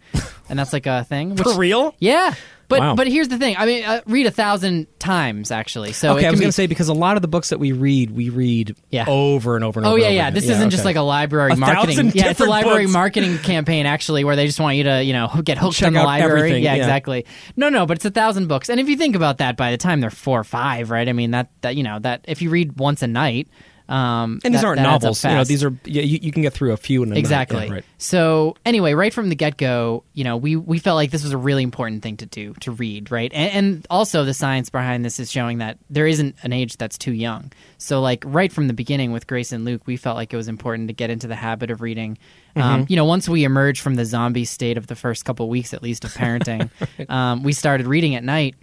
[0.50, 1.36] and that's like a thing.
[1.36, 1.94] Which, real?
[2.00, 2.34] Yeah,
[2.74, 2.96] but Wow.
[2.96, 3.56] but here's the thing.
[3.58, 5.94] I mean, uh, read a thousand times actually.
[5.94, 7.60] So okay, I was can going to say because a lot of the books that
[7.60, 9.06] we read, we read Yeah.
[9.08, 10.00] over and over and Oh over.
[10.00, 10.28] Oh yeah, yeah.
[10.28, 10.56] over This again.
[10.58, 12.12] isn't Yeah, just like a library A marketing.
[12.16, 12.94] Yeah, it's a library books.
[12.94, 15.94] marketing campaign actually, where they just want you to, you know, get hooked Check on
[15.94, 16.58] the library.
[16.60, 16.82] Yeah, yeah.
[16.82, 17.26] exactly.
[17.56, 19.78] No, no, but it's a thousand books, and if you think about that, by the
[19.78, 21.08] time they're four or five, right?
[21.08, 23.48] I mean, that that you know that if you read once a night,
[23.90, 25.24] um, And these that- aren't that novels.
[25.24, 27.20] You know, these are yeah, you, you can get through a few in a night.
[27.20, 27.66] Exactly.
[27.68, 27.86] Yeah, right.
[27.98, 31.34] So anyway, right from the get go, you know, we we felt like this was
[31.34, 33.32] a really important thing to do to read, right?
[33.34, 36.98] And, and also the science behind this is showing that there isn't an age that's
[36.98, 37.52] too young.
[37.78, 40.48] So like right from the beginning with Grace and Luke, we felt like it was
[40.48, 42.18] important to get into the habit of reading.
[42.56, 45.74] Um, you know, once we emerged from the zombie state of the first couple weeks,
[45.74, 46.70] at least of parenting,
[47.10, 48.56] um, we started reading at night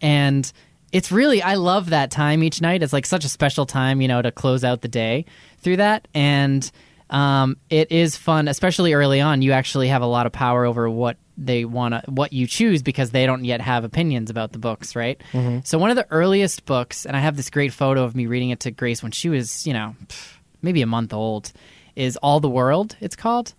[0.00, 0.52] and
[0.92, 2.82] it's really i love that time each night.
[2.82, 5.24] It's like such a special time you know to close out the day
[5.58, 6.08] through that.
[6.14, 6.70] And
[7.10, 9.40] um, it is fun especially early on.
[9.42, 12.82] You actually have a lot of power over what they want to what you choose
[12.82, 15.22] because they don't yet have opinions about the books right?
[15.64, 18.50] So one of the earliest books and i have this great photo of me reading
[18.50, 19.94] it to grace when she was you know
[20.62, 21.52] maybe a month old
[21.94, 23.54] is all the world it's called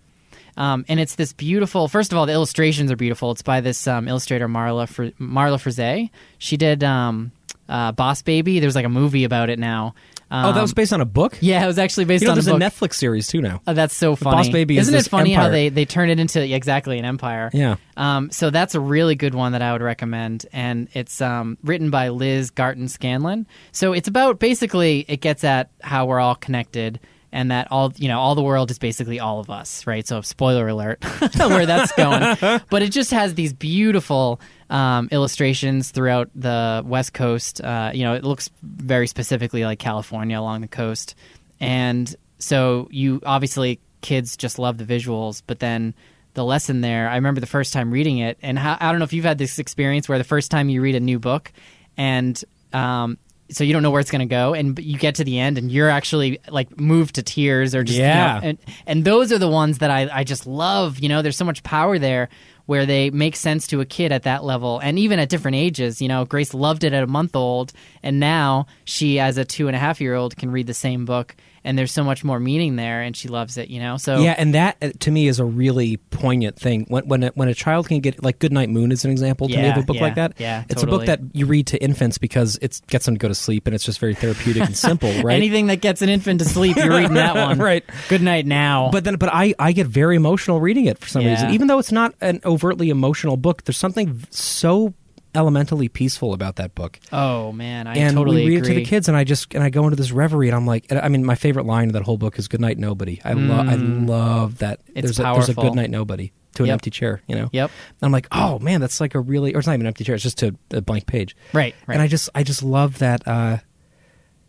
[0.60, 1.88] um, and it's this beautiful.
[1.88, 3.32] First of all, the illustrations are beautiful.
[3.32, 6.12] It's by this um, illustrator Marla Fr- Marla Frazee.
[6.38, 7.32] She did um,
[7.68, 8.60] uh, Boss Baby.
[8.60, 9.95] There's like a movie about it now.
[10.32, 11.39] Um, Oh, that was based on a book.
[11.41, 12.62] yeah, it was actually based You know, on a there's a, book.
[12.62, 13.62] Netflix series too now.
[13.66, 14.36] Oh, that's so funny.
[14.38, 17.05] Boss Baby is Isn't this it funny how they they turn it into exactly an
[17.05, 17.49] empire?
[17.51, 17.78] Yeah.
[17.97, 21.89] Um, so that's a really good one that I would recommend, and it's um, written
[21.89, 23.47] by Liz Garton Scanlon.
[23.72, 26.99] So it's about basically it gets at how we're all connected,
[27.32, 30.08] and that all you know all the world is basically all of us, right?
[30.08, 31.04] So spoiler alert,
[31.38, 32.62] where that's going.
[32.70, 37.62] but it just has these beautiful um, illustrations throughout the West Coast.
[37.62, 41.16] Uh, you know, it looks very specifically like California along the coast,
[41.60, 45.94] and so you obviously kids just love the visuals, but then
[46.34, 47.10] the lesson there.
[47.10, 49.38] I remember the first time reading it, and how, I don't know if you've had
[49.38, 51.52] this experience where the first time you read a new book,
[51.98, 52.42] and
[52.74, 53.18] um,
[53.52, 55.39] so you don't know where it's going to go and but you get to the
[55.39, 58.39] end and you're actually like moved to tears or just you know, Yeah.
[58.43, 61.00] and and those are the ones that I I just love.
[61.00, 62.30] You know, there's so much power there
[62.68, 66.02] where they make sense to a kid at that level and even at different ages.
[66.02, 67.74] You know, Grace loved it at a month old,
[68.04, 71.06] and now she, as a two and a half year old, can read the same
[71.06, 73.70] book, and there's so much more meaning there, and she loves it.
[73.70, 76.86] You know, so Yeah, and that uh, to me is a really poignant thing.
[76.89, 79.55] When when a, when a child can get like Goodnight Moon is an example to
[79.55, 80.34] me of Yeah, a book yeah, like that.
[80.38, 83.28] yeah, it's a book that you read to infants because it gets them to go
[83.28, 85.36] to sleep and it's just very therapeutic and simple, right?
[85.36, 87.57] anything that gets an infant to sleep, you're reading that one.
[87.60, 87.84] Right.
[88.10, 88.89] Good night now.
[88.91, 91.30] But then, but I, I get very emotional reading it for some Yeah.
[91.32, 91.49] reason.
[91.51, 94.93] Even though it's not an overtly emotional book, there's something so
[95.36, 97.00] elementally peaceful about that book.
[97.12, 98.72] oh man, I and totally we read agree.
[98.72, 100.66] it to the kids, and I just and I go into this reverie, and I'm
[100.66, 103.34] like, I mean, my favorite line of that whole book is "Good night, nobody." I
[103.34, 104.80] love, I love that.
[104.88, 104.92] Mm.
[104.96, 106.74] It's there's a, there's a good night, nobody to an Yep.
[106.74, 107.22] empty chair.
[107.28, 107.50] You know.
[107.52, 107.70] Yep.
[107.70, 110.04] And I'm like, oh man, that's like a really, or it's not even an empty
[110.04, 111.36] chair; it's just a, a blank page.
[111.54, 111.76] Right.
[111.88, 111.94] Right.
[111.96, 113.28] And I just, I just love that.
[113.28, 113.58] uh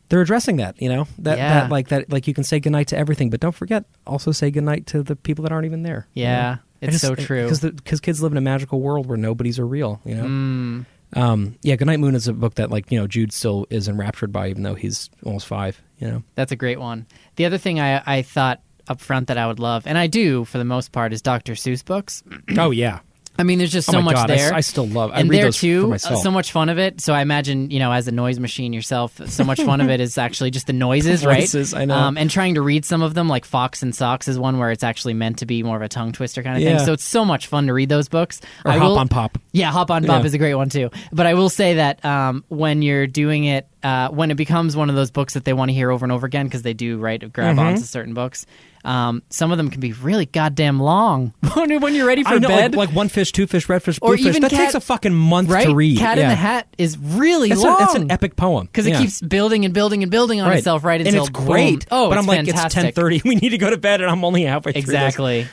[0.09, 1.61] they're addressing that, you know, that, Yeah.
[1.61, 4.51] that like that, like you can say goodnight to everything, but don't forget also say
[4.51, 6.09] goodnight to the people that aren't even there.
[6.15, 6.59] you Yeah, know?
[6.81, 7.45] It's so true.
[7.45, 10.25] because because kids live in a magical world where nobodies are real, you know.
[10.25, 10.87] Mm.
[11.13, 14.33] Um, yeah, Goodnight Moon is a book that like you know Jude still is enraptured
[14.33, 15.81] by, even though he's almost five.
[15.99, 17.07] You know, That's a great one.
[17.37, 20.45] The other thing I, I thought up front that I would love, and I do
[20.45, 21.53] for the most part, is Dr.
[21.55, 22.23] Seuss books.
[22.57, 23.01] oh yeah,
[23.41, 24.53] I mean, there's just Oh so my much God, there.
[24.55, 27.01] I still love- I and read there too, uh, so much fun of it.
[27.01, 30.01] So I imagine, you know, as a noise machine yourself, so much fun of it
[30.01, 31.41] is actually just the noises, right?
[31.41, 31.95] Voices, I know.
[31.97, 34.71] Um, and trying to read some of them, like Fox in Socks, is one where
[34.71, 36.77] it's actually meant to be more of a tongue twister kind of Yeah.
[36.77, 36.87] thing.
[36.87, 38.41] So it's so much fun to read those books.
[38.65, 39.39] or I Hop will- on Pop.
[39.53, 40.27] yeah, Hop on Pop Yeah.
[40.27, 40.91] is a great one too.
[41.13, 44.91] But I will say that um, when you're doing it, uh, when it becomes one
[44.91, 46.99] of those books that they want to hear over and over again, because they do
[46.99, 47.59] right grab Mm-hmm.
[47.67, 48.47] onto certain books,
[48.85, 51.33] um, some of them can be really goddamn long.
[51.55, 54.11] when you're ready for know, bed, like, like one fish, two fish, red fish, Or
[54.17, 54.27] blue fish.
[54.27, 55.67] even That Cat- takes a fucking month right?
[55.67, 55.99] to read.
[55.99, 56.25] Cat yeah.
[56.25, 57.81] in the Hat is really It's, long.
[57.81, 58.99] a, it's an epic poem because Yeah.
[58.99, 61.81] it keeps building and building and building on itself right and until it's great.
[61.81, 61.89] boom.
[61.91, 62.67] Oh, but I'm like, fantastic.
[62.67, 63.21] it's ten thirty.
[63.25, 64.73] We need to go to bed, and I'm only halfway.
[64.73, 65.47] Exactly.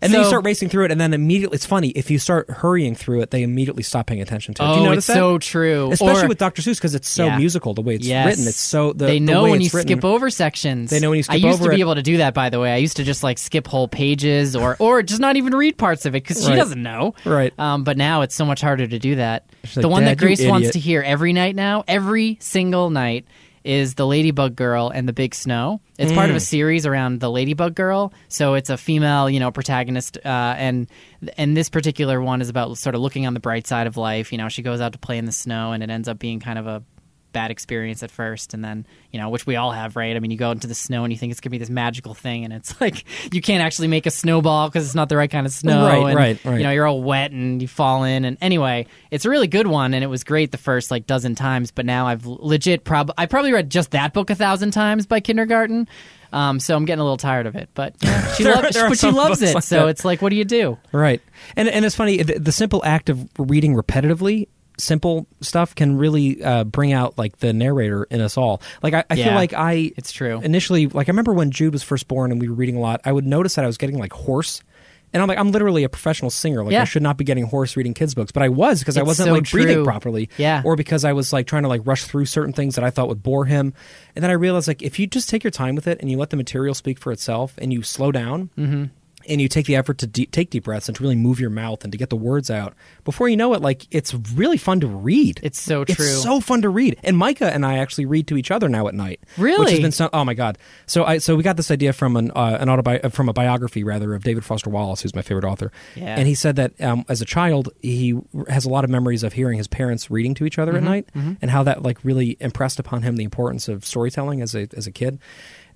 [0.00, 2.48] And then you start racing through it, and then immediately it's funny if you start
[2.48, 4.66] hurrying through it, they immediately stop paying attention to it.
[4.66, 5.14] Oh, Do you notice it's that?
[5.14, 5.90] so true.
[5.90, 6.62] Especially Or- with Dr.
[6.62, 7.38] Seuss because it's so Yeah.
[7.38, 8.26] musical the way it's Yes.
[8.26, 8.46] written.
[8.46, 10.90] It's so the, they know way when you written- skip over sections.
[10.90, 11.46] They know when you skip over.
[11.46, 11.84] I used over to be it.
[11.84, 12.72] able to do that, by the way.
[12.72, 16.06] I used to just like skip whole pages or or just not even read parts
[16.06, 17.14] of it because she doesn't know.
[17.24, 17.52] Right.
[17.58, 19.46] Um, but now it's so much harder to do that.
[19.64, 23.24] She's the like, one that Grace wants to hear every night now, every single night,
[23.64, 25.80] is the Ladybug Girl and the Big Snow.
[25.98, 26.38] It's part of Mm.
[26.38, 30.86] a series around the Ladybug Girl, so it's a female, you know, protagonist, uh, and
[31.36, 34.30] and this particular one is about sort of looking on the bright side of life.
[34.32, 36.38] You know, she goes out to play in the snow, and it ends up being
[36.40, 36.82] kind of a
[37.32, 40.30] bad experience at first and then you know which we all have right i mean
[40.30, 42.44] you go into the snow and you think it's going to be this magical thing
[42.44, 43.04] and it's like
[43.34, 45.96] you can't actually make a snowball because it's not the right kind of snow Right,
[46.06, 46.56] and, right, right.
[46.58, 49.66] you know you're all wet and you fall in and anyway it's a really good
[49.66, 53.12] one and it was great the first like dozen times but now i've legit prob
[53.18, 55.86] i probably read just that book a thousand times by kindergarten
[56.32, 58.88] um, so i'm getting a little tired of it but yeah, she There- loves there
[58.88, 59.88] but she loves it like so that.
[59.88, 61.20] it's like what do you do Right.
[61.56, 64.48] And and it's funny the, the simple act of reading repetitively
[64.78, 68.62] simple stuff can really uh, bring out like the narrator in us all.
[68.82, 70.40] Like I, I feel like I It's true.
[70.40, 73.00] Initially, like I remember when Jude was first born and we were reading a lot,
[73.04, 74.62] I would notice that I was getting like hoarse.
[75.10, 76.62] And I'm like, I'm literally a professional singer.
[76.62, 76.82] Like, Yeah.
[76.82, 79.28] I should not be getting hoarse reading kids' books, but I was because I wasn't
[79.28, 80.60] so like breathing properly, Yeah.
[80.66, 83.08] or because I was like trying to like rush through certain things that I thought
[83.08, 83.72] would bore him.
[84.14, 86.18] And then I realized like if you just take your time with it and you
[86.18, 88.84] let the material speak for itself and you slow down, Mm-hmm.
[89.28, 91.50] And you take the effort to de- take deep breaths and to really move your
[91.50, 92.74] mouth and to get the words out
[93.04, 95.40] before you know it like it's really fun to read.
[95.42, 95.94] It's so true.
[95.98, 96.98] it's so fun to read.
[97.04, 99.70] And micah and i actually read to each other now at night which Really?
[99.72, 100.58] has been so oh my god.
[100.86, 103.32] So i so we got this idea from an uh, an autobi- uh, from a
[103.32, 105.70] biography rather of david foster wallace who's my favorite author.
[105.94, 106.14] Yeah.
[106.18, 108.18] and he said that um, as a child he
[108.48, 110.90] has a lot of memories of hearing his parents reading to each other Mm-hmm, at
[110.90, 111.08] night
[111.42, 114.86] and how that like really impressed upon him the importance of storytelling as a as
[114.86, 115.18] a kid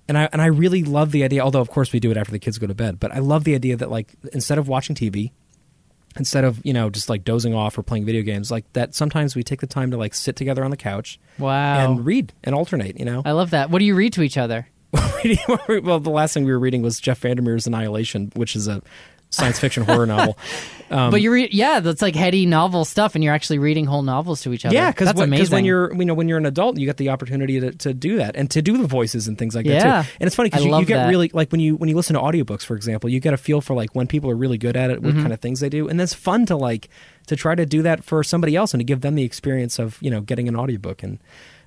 [0.07, 1.41] and I and I really love the idea.
[1.41, 3.43] Although of course we do it after the kids go to bed, but I love
[3.43, 5.31] the idea that like instead of watching TV,
[6.17, 9.35] instead of you know just like dozing off or playing video games, like that sometimes
[9.35, 12.55] we take the time to like sit together on the couch wow and read and
[12.55, 12.99] alternate.
[12.99, 14.67] You know, i love that what do you read to each other
[15.83, 18.81] well the last thing we were reading was Jeff VanderMeer's Annihilation, which is a
[19.33, 20.37] science fiction horror novel.
[20.91, 24.03] Um, but you read, yeah, that's like heady novel stuff, and you're actually reading whole
[24.03, 24.75] novels to each other.
[24.75, 25.51] Yeah, because that's when, amazing.
[25.55, 28.17] when you're you know when you're an adult, you get the opportunity to, to do
[28.17, 29.79] that and to do the voices and things like Yeah.
[29.83, 30.11] that too.
[30.19, 31.09] And it's funny because you, you get that.
[31.09, 33.59] really like when you when you listen to audiobooks, for example, you get a feel
[33.59, 35.21] for like when people are really good at it, what Mm-hmm.
[35.21, 36.89] kind of things they do, and that's fun to like
[37.25, 39.97] to try to do that for somebody else and to give them the experience of
[39.99, 41.17] you know getting an audiobook and.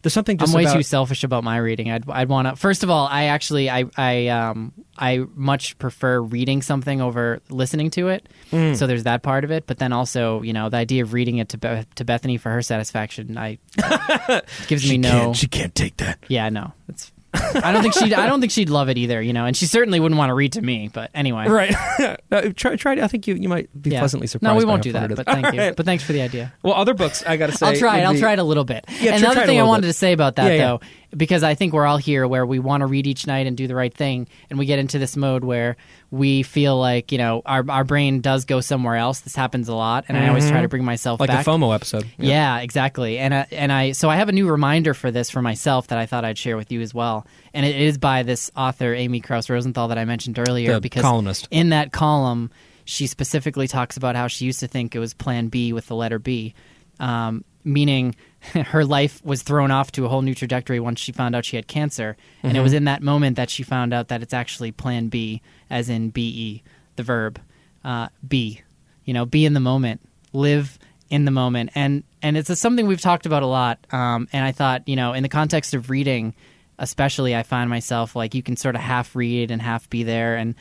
[0.06, 1.90] There's something just I'm way about, too selfish about my reading.
[1.90, 2.54] I'd I'd want to.
[2.54, 7.90] First of all, I actually I I um I much prefer reading something over listening
[7.90, 8.28] to it.
[8.52, 8.76] Mm.
[8.76, 9.66] So there's that part of it.
[9.66, 12.52] But then also, you know, the idea of reading it to Beth to Bethany for
[12.52, 13.58] her satisfaction, I
[14.68, 15.32] gives me no.
[15.34, 16.20] she can't take that.
[16.28, 16.72] yeah, no.
[16.88, 17.10] It's.
[17.36, 18.12] I don't think she'd.
[18.12, 19.20] I don't think she'd love it either.
[19.22, 20.88] You know, and she certainly wouldn't want to read to me.
[20.92, 21.74] But anyway, Right.
[22.30, 22.92] Uh, try, try.
[22.94, 24.00] I think you, you might be Yeah.
[24.00, 24.52] pleasantly surprised.
[24.52, 25.14] No, we won't do that.
[25.14, 25.60] But thank you.
[25.60, 25.76] Right.
[25.76, 26.52] But thanks for the idea.
[26.62, 27.66] Well, other books I got to say.
[27.66, 28.02] I'll try it.
[28.04, 28.84] I'll be- try it a little bit.
[29.00, 29.88] Yeah, Another thing I wanted bit.
[29.88, 30.58] to say about that, yeah.
[30.58, 30.80] though,
[31.14, 33.66] because I think we're all here where we want to read each night and do
[33.66, 35.76] the right thing, and we get into this mode where
[36.10, 39.20] we feel like you know our our brain does go somewhere else.
[39.20, 41.30] This happens a lot, and I always try to bring myself Mm-hmm.
[41.30, 41.44] like back.
[41.44, 42.06] the FOMO episode.
[42.18, 43.18] Yeah, exactly.
[43.18, 45.98] And I, and I so I have a new reminder for this for myself that
[45.98, 47.26] I thought I'd share with you as well.
[47.54, 51.02] And it is by this author Amy Krouse Rosenthal that I mentioned earlier The because
[51.02, 51.48] columnist.
[51.50, 52.50] in that column
[52.88, 55.96] she specifically talks about how she used to think it was plan B with the
[55.96, 56.54] letter B.
[57.00, 58.14] Um, meaning
[58.54, 61.56] her life was thrown off to a whole new trajectory once she found out she
[61.56, 62.16] had cancer.
[62.42, 65.42] And it was in that moment that she found out that it's actually plan B,
[65.68, 66.62] as in B E,
[66.96, 67.40] the verb.
[67.84, 68.62] Uh, be.
[69.04, 70.00] You know, be in the moment.
[70.32, 70.78] Live
[71.10, 71.70] in the moment.
[71.74, 73.78] And and it's a, something we've talked about a lot.
[73.92, 76.34] Um, and I thought, you know, in the context of reading,
[76.78, 80.36] especially, I find myself like you can sort of half read and half be there.
[80.36, 80.54] And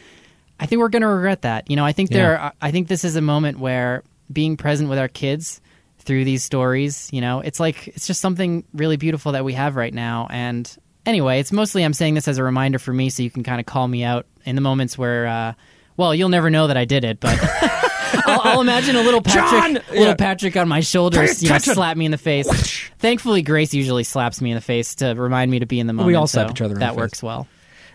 [0.60, 1.70] I think we're going to regret that.
[1.70, 2.34] You know, I think there.
[2.34, 2.46] Yeah.
[2.46, 5.62] Are, I think this is a moment where being present with our kids
[6.06, 9.76] through these stories, you know, it's like it's just something really beautiful that we have
[9.76, 10.28] right now.
[10.30, 10.70] And
[11.06, 13.60] anyway, it's mostly I'm saying this as a reminder for me, so you can kind
[13.60, 15.28] of call me out in the moments where.
[15.28, 15.54] Uh,
[15.98, 17.40] well, you'll never know that I did it, but
[18.26, 20.16] I'll, I'll imagine a little Patrick, little.
[20.16, 22.90] Patrick on my shoulders, you know, slap me in the face.
[23.00, 25.94] Thankfully, Grace usually slaps me in the face to remind me to be in the
[25.94, 26.08] moment.
[26.08, 27.48] We all slap so each other That works well.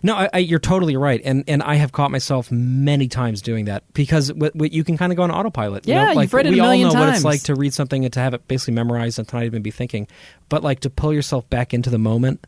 [0.03, 3.66] No, I, I, you're totally right, and and I have caught myself many times doing
[3.66, 5.86] that because w- w- you can kind of go on autopilot.
[5.86, 6.20] you Yeah, know?
[6.22, 8.12] you've read it a we all million know what it's like to read something and
[8.14, 10.07] to have it basically memorized and to not even be thinking,
[10.48, 12.46] but like to pull yourself back into the moment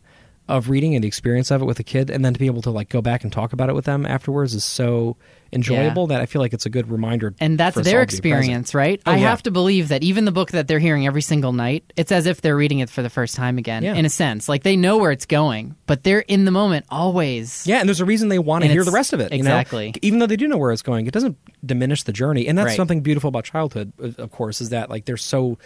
[0.48, 2.62] of reading and the experience of it with a kid, and then to be able
[2.62, 5.16] to like go back and talk about it with them afterwards is so
[5.54, 7.34] enjoyable that I feel like it's a good reminder.
[7.38, 8.42] And that's their all to be present.
[8.42, 9.00] experience, right?
[9.06, 9.28] Oh, I yeah.
[9.28, 12.26] have to believe that even the book that they're hearing every single night, it's as
[12.26, 13.94] if they're reading it for the first time again, Yeah.
[13.94, 14.48] in a sense.
[14.48, 17.66] Like they know where it's going, but they're in the moment always.
[17.66, 19.30] Yeah, and there's a reason they want to hear the rest of it.
[19.32, 19.50] you know?
[19.50, 19.94] exactly.
[20.02, 22.48] Even though they do know where it's going, it doesn't diminish the journey.
[22.48, 22.76] And that's Right.
[22.76, 25.58] something beautiful about childhood, of course, is that like they're so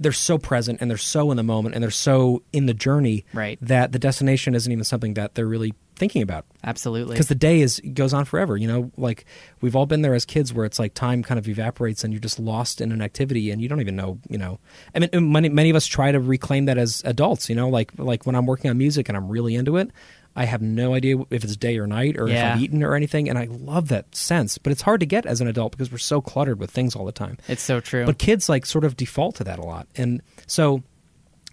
[0.00, 3.24] they're so present and they're so in the moment and they're so in the journey
[3.32, 3.58] Right.
[3.62, 6.44] that the destination isn't even something that they're really thinking about.
[6.62, 7.14] Absolutely.
[7.14, 8.90] because the day is goes on forever you know?
[8.96, 9.24] Like
[9.60, 12.20] we've all been there as kids where it's like time kind of evaporates and you're
[12.20, 14.58] just lost in an activity and you don't even know you know?
[14.94, 17.68] I mean many, many of us try to reclaim that as adults you know?
[17.68, 19.90] Like like when i'm working on music and i'm really into it
[20.36, 23.28] i have no idea if it's day or night or if i've eaten or anything
[23.28, 25.98] and i love that sense but it's hard to get as an adult because we're
[25.98, 27.38] so cluttered with things all the time.
[27.48, 28.04] It's so true.
[28.04, 30.82] but kids like sort of default to that a lot, and so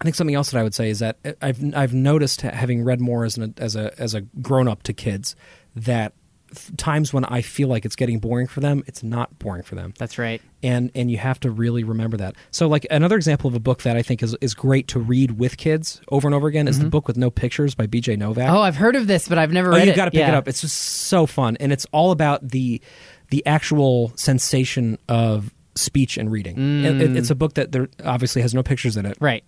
[0.02, 2.84] I think something else that I would say is that uh, I've I've noticed having
[2.84, 5.36] read more as an as a as a grown up to kids
[5.76, 6.14] that
[6.76, 9.94] times when I feel like it's getting boring for them, it's not boring for them,
[9.98, 10.42] that's right.
[10.62, 12.36] and and you have to really remember that.
[12.52, 15.40] So like another example of a book that I think is is great to read
[15.40, 16.90] with kids over and over again is the mm-hmm.
[16.90, 18.18] book with no pictures by B.J.
[18.18, 18.50] Novak.
[18.50, 19.96] Oh, I've heard of this, but I've never Oh, read you've it.
[19.96, 20.48] got to pick it up.
[20.48, 22.82] It's just so fun, and it's all about the
[23.30, 26.58] the actual sensation of speech and reading.
[26.58, 27.16] And it- mm.
[27.16, 29.46] it's a book that there obviously has no pictures in it, Right.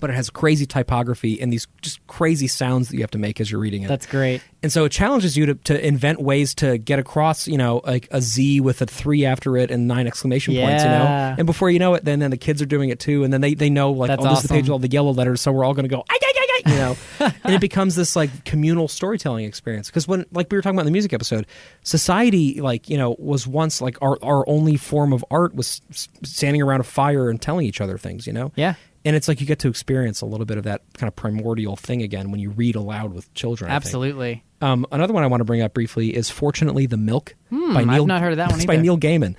[0.00, 3.40] But it has crazy typography and these just crazy sounds that you have to make
[3.40, 3.88] as you're reading it.
[3.88, 4.42] That's great.
[4.62, 8.08] and so it challenges you to, to invent ways to get across, you know, like
[8.10, 11.34] a Z with a three after it and nine exclamation points, you know.
[11.38, 13.40] And before you know it, then then the kids are doing it too, and then
[13.40, 15.40] they, they know like, That's oh, this is the page with all the yellow letters,
[15.40, 16.96] so we're all going to go, "Ay, ay, ay, ay," you know.
[17.44, 20.82] and it becomes this like communal storytelling experience because when like we were talking about
[20.82, 21.46] in the music episode,
[21.82, 25.80] society like you know was once like our our only form of art was
[26.22, 28.52] standing around a fire and telling each other things, you know.
[28.56, 28.74] Yeah.
[29.04, 31.74] And it's like you get to experience a little bit of that kind of primordial
[31.76, 33.70] thing again when you read aloud with children.
[33.70, 34.44] Absolutely.
[34.60, 37.76] Um, another one I want to bring up briefly is "Fortunately the Milk" by Hmm,
[37.76, 38.06] I've Neil.
[38.06, 38.76] not heard of that one It's by.
[38.76, 39.34] Neil Gaiman,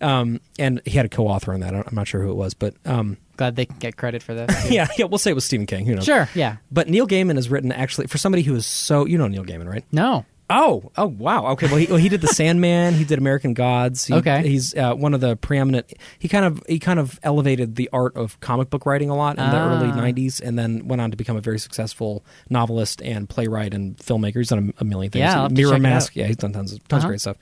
[0.00, 1.74] um, and he had a co-author on that.
[1.74, 4.70] I'm not sure who it was, but um, Glad they can get credit for this.
[4.70, 5.86] yeah, yeah, we'll say it was Stephen King.
[5.86, 6.04] Who knows?
[6.04, 6.28] Sure.
[6.34, 6.56] Yeah.
[6.70, 9.68] But Neil Gaiman has written actually for somebody who is so you know Neil Gaiman,
[9.70, 9.84] right?
[9.90, 10.26] No.
[10.50, 11.48] Oh, oh, wow.
[11.48, 12.94] Okay, well, he, well, he did the Sandman.
[12.94, 14.06] He did American Gods.
[14.06, 14.48] He, Okay.
[14.48, 15.92] he's uh, one of the preeminent.
[16.18, 19.36] He kind of he kind of elevated the art of comic book writing a lot
[19.38, 19.74] in the Ah.
[19.82, 23.96] early '90s, and then went on to become a very successful novelist and playwright and
[23.98, 24.36] filmmaker.
[24.36, 25.20] He's done a, a million things.
[25.20, 26.16] Yeah, I'll have to Mirror Mask.
[26.16, 27.06] Yeah, he's done tons of tons Uh-huh.
[27.08, 27.36] of great stuff.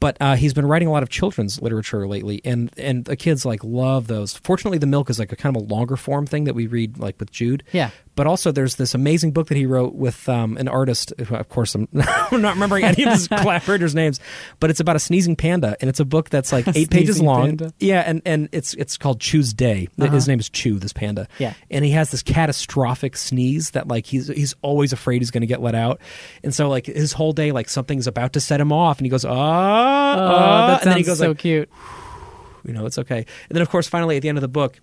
[0.00, 3.44] But uh, he's been writing a lot of children's literature lately, and and the kids
[3.44, 4.34] like love those.
[4.34, 6.96] Fortunately, the milk is like a kind of a longer form thing that we read
[6.98, 7.64] like with Jude.
[7.70, 7.90] Yeah.
[8.20, 11.14] But also there's this amazing book that he wrote with um, an artist.
[11.26, 11.88] who, Of course, I'm,
[12.30, 14.20] I'm not remembering any of his collaborators' names,
[14.58, 17.46] but it's about a sneezing panda, and it's a book that's like eight pages long.
[17.46, 17.72] panda?
[17.78, 19.88] Yeah, and and it's it's called Chu's Day.
[19.98, 20.12] Uh-huh.
[20.12, 21.28] His name is Chu, this panda.
[21.38, 21.54] Yeah.
[21.70, 25.46] and he has this catastrophic sneeze that like he's he's always afraid he's going to
[25.46, 25.98] get let out,
[26.44, 29.10] and so like his whole day like something's about to set him off, and he
[29.10, 31.70] goes ah, Oh, ah," that and then he goes so like cute.
[32.66, 33.16] you know, it's okay.
[33.18, 34.78] And then, of course, finally at the end of the book,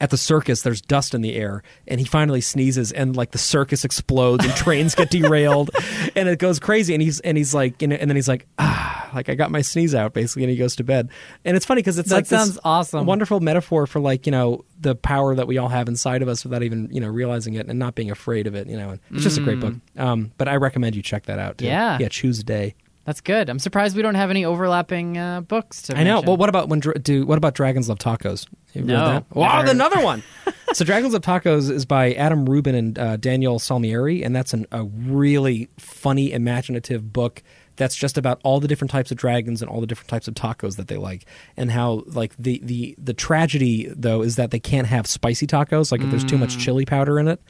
[0.00, 3.38] at the circus, there's dust in the air, and he finally sneezes, and like the
[3.38, 5.70] circus explodes, and trains get derailed,
[6.16, 6.94] and it goes crazy.
[6.94, 9.50] And he's and he's like, you know, and then he's like, ah, like I got
[9.50, 11.10] my sneeze out, basically, and he goes to bed.
[11.44, 13.06] And it's funny because it's That like this sounds awesome.
[13.06, 16.44] wonderful metaphor for like you know the power that we all have inside of us
[16.44, 18.68] without even you know realizing it and not being afraid of it.
[18.68, 19.74] You know, and it's just a great book.
[19.96, 21.58] Um, but I recommend you check that out.
[21.58, 21.64] Too.
[21.64, 21.68] Mm.
[21.68, 21.98] Yeah.
[22.00, 22.74] yeah, choose a day.
[23.08, 23.48] That's good.
[23.48, 25.80] I'm surprised we don't have any overlapping uh, books.
[25.84, 26.20] To I know.
[26.20, 28.46] Well, what about when do what about Dragons Love Tacos?
[28.74, 29.24] You No, that?
[29.34, 30.22] Wow, another one.
[30.74, 34.66] so Dragons Love Tacos is by Adam Rubin and uh, Daniel Salmieri, and that's an,
[34.72, 37.42] a really funny, imaginative book.
[37.76, 40.34] That's just about all the different types of dragons and all the different types of
[40.34, 41.24] tacos that they like,
[41.56, 45.90] and how like the the the tragedy though is that they can't have spicy tacos.
[45.90, 46.40] Like if there's too Mm.
[46.40, 47.40] much chili powder in it,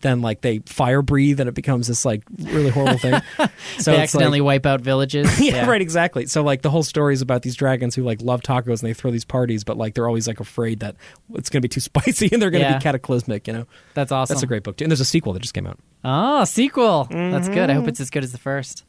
[0.00, 3.20] then like they fire breathe and it becomes this like really horrible thing.
[3.78, 5.40] So they it's like- accidentally wipe out villages.
[5.40, 6.26] yeah, right, exactly.
[6.26, 8.94] So like the whole story is about these dragons who like love tacos and they
[8.94, 10.96] throw these parties, but like they're always like afraid that
[11.34, 12.78] it's going to be too spicy and they're going to Yeah.
[12.78, 13.46] be cataclysmic.
[13.46, 14.34] You know, That's awesome.
[14.34, 14.84] that's a great book too.
[14.84, 15.78] And there's a sequel that just came out.
[16.04, 17.06] Oh, sequel.
[17.10, 17.70] That's good.
[17.70, 17.88] I hope mm-hmm.
[17.90, 18.84] it's as good as the first.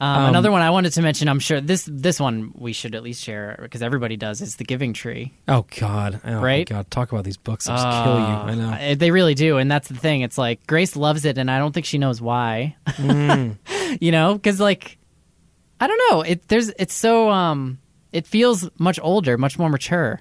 [0.00, 1.28] Um, another one I wanted to mention.
[1.28, 4.40] I'm sure this this one we should at least share because everybody does.
[4.40, 5.32] Is the Giving Tree.
[5.46, 6.68] Oh God, oh Right?
[6.70, 8.24] my God, talk about these books that just kill you.
[8.24, 8.70] I know.
[8.92, 10.22] Uh, They really do, and that's the thing.
[10.22, 12.76] It's like Grace loves it, and I don't think she knows why.
[12.86, 13.58] Mm.
[14.00, 14.96] you know, because like
[15.80, 16.22] I don't know.
[16.22, 17.78] It there's it's so um
[18.12, 20.20] it feels much older, much more mature,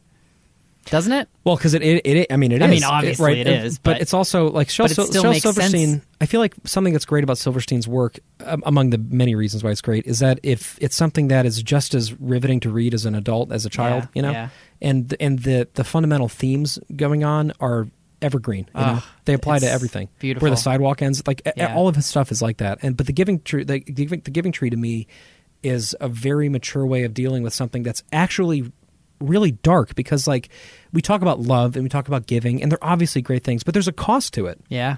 [0.85, 1.27] doesn't it?
[1.43, 3.37] Well, because it, it, it, I mean, it I mean, obviously right?
[3.37, 5.69] it is, but, but- it's also like Shel, it Shel Silverstein.
[5.69, 6.05] sense.
[6.21, 9.71] I feel like something that's great about Silverstein's work, um, among the many reasons why
[9.71, 13.05] it's great, is that if it's something that is just as riveting to read as
[13.05, 14.49] an adult as a child, Yeah, you know, yeah.
[14.81, 17.87] and and the the fundamental themes going on are
[18.21, 18.67] evergreen.
[18.75, 20.09] You know, they apply to everything.
[20.19, 20.45] beautiful.
[20.45, 21.73] Where the sidewalk ends, like Yeah.
[21.75, 22.79] all of his stuff is like that.
[22.81, 25.07] And but the giving tree, the, the, Giving- the giving tree to me
[25.63, 28.71] is a very mature way of dealing with something that's actually
[29.19, 30.49] really dark because like
[30.93, 33.73] we talk about love and we talk about giving and they're obviously great things but
[33.73, 34.97] there's a cost to it Yeah.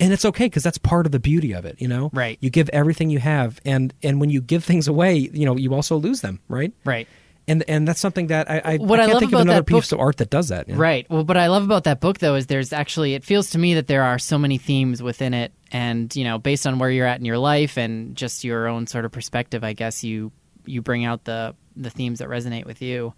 [0.00, 2.38] and it's okay because that's part of the beauty of it you know Right.
[2.40, 5.74] you give everything you have and and when you give things away you know you
[5.74, 7.08] also lose them right Right.
[7.48, 9.40] and and that's something that i i, What I I can't love think of about
[9.42, 10.80] another that book- piece of art that does that you know?
[10.80, 11.06] Right.
[11.10, 13.74] Well, what I love about that book, though, is there's actually, it feels to me
[13.74, 15.52] that there are so many themes within it.
[15.72, 18.86] And, you know, based on where you're at in your life and just your own
[18.86, 20.30] sort of perspective, I guess you,
[20.66, 23.14] you bring out the, the themes that resonate with you.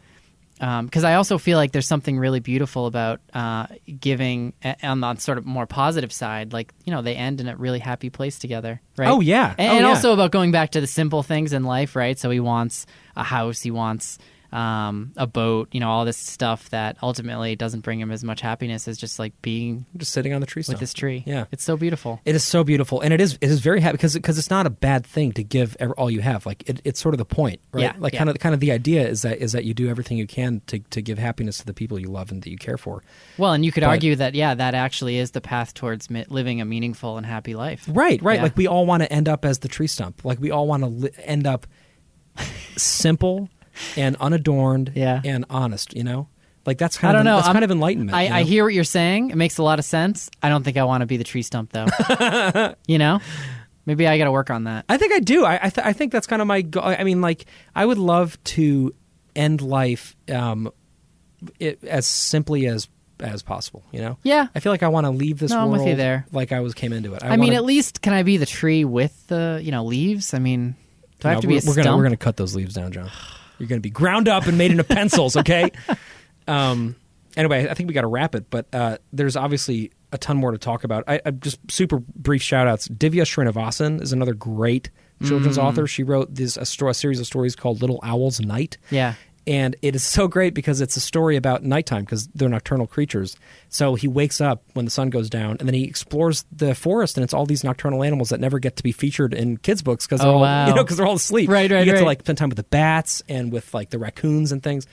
[0.60, 3.66] Because I also feel like there's something really beautiful about uh,
[3.98, 4.52] giving
[4.82, 6.52] on the sort of more positive side.
[6.52, 9.08] Like, you know, they end in a really happy place together, right?
[9.08, 9.54] Oh, yeah.
[9.56, 9.88] And, Oh, and yeah.
[9.88, 12.18] also about going back to the simple things in life, right?
[12.18, 12.84] So he wants
[13.16, 14.18] a house, he wants
[14.52, 18.40] um, a boat, you know, all this stuff that ultimately doesn't bring him as much
[18.40, 20.74] happiness as just like being just sitting on the tree stump.
[20.76, 21.22] with this tree.
[21.26, 21.44] Yeah.
[21.52, 22.20] it's so beautiful.
[22.24, 24.66] It is so beautiful, and it is it is very happy because because it's not
[24.66, 26.46] a bad thing to give all you have.
[26.46, 27.82] Like it, it's sort of the point, right?
[27.82, 28.18] Yeah, like yeah.
[28.18, 30.62] kind of kind of the idea is that is that you do everything you can
[30.66, 33.02] to to give happiness to the people you love and that you care for.
[33.38, 36.24] Well, and you could But- argue that yeah, that actually is the path towards mi-
[36.28, 37.84] living a meaningful and happy life.
[37.88, 38.36] Right, right.
[38.36, 38.42] Yeah.
[38.42, 40.24] Like we all want to end up as the tree stump.
[40.24, 41.66] Like we all want to li- end up
[42.76, 43.48] simple
[43.96, 45.20] and unadorned Yeah.
[45.24, 45.94] and honest.
[45.96, 46.28] You know,
[46.66, 47.36] like that's I kind don't of know.
[47.36, 48.14] that's I'm- kind of enlightenment.
[48.14, 48.36] I, you know?
[48.36, 49.30] I hear what you're saying.
[49.30, 50.30] It makes a lot of sense.
[50.42, 51.86] I don't think I want to be the tree stump though.
[52.86, 53.20] you know,
[53.86, 54.84] maybe I got to work on that.
[54.88, 55.44] I think I do.
[55.44, 56.62] I I, th- I think that's kind of my.
[56.62, 58.94] Go- I mean, like I would love to
[59.36, 60.70] end life um,
[61.58, 62.88] it, as simply as
[63.20, 63.84] as possible.
[63.92, 64.18] You know.
[64.22, 64.48] Yeah.
[64.54, 66.26] I feel like I want to leave this No, I'm world with you there.
[66.32, 67.22] like I was came into it.
[67.22, 70.32] I, mean, wanna- at least can I be the tree with the you know leaves?
[70.34, 70.74] I mean,
[71.20, 71.76] do I have to be we're stump?
[71.76, 73.10] gonna we're gonna cut those leaves down, John.
[73.60, 75.70] You're gonna be ground up and made into pencils, okay?
[76.48, 76.96] um.
[77.36, 80.50] Anyway, I think we got to wrap it, but uh, there's obviously a ton more
[80.50, 81.04] to talk about.
[81.06, 82.88] I, I just super brief shout outs.
[82.88, 84.90] Divya Srinivasan is another great
[85.24, 85.62] children's Mm.
[85.62, 85.86] author.
[85.86, 88.78] She wrote this a, sto- a series of stories called Little Owl's Night.
[88.90, 89.14] Yeah.
[89.46, 93.36] And it is so great because it's a story about nighttime because they're nocturnal creatures.
[93.70, 97.16] So he wakes up when the sun goes down and then he explores the forest
[97.16, 100.06] and it's all these nocturnal animals that never get to be featured in kids' books
[100.06, 100.68] because they're Oh, all wow.
[100.68, 101.48] you know because they're all asleep.
[101.48, 103.98] Right, right, You get to like spend time with the bats and with like the
[103.98, 104.86] raccoons and things.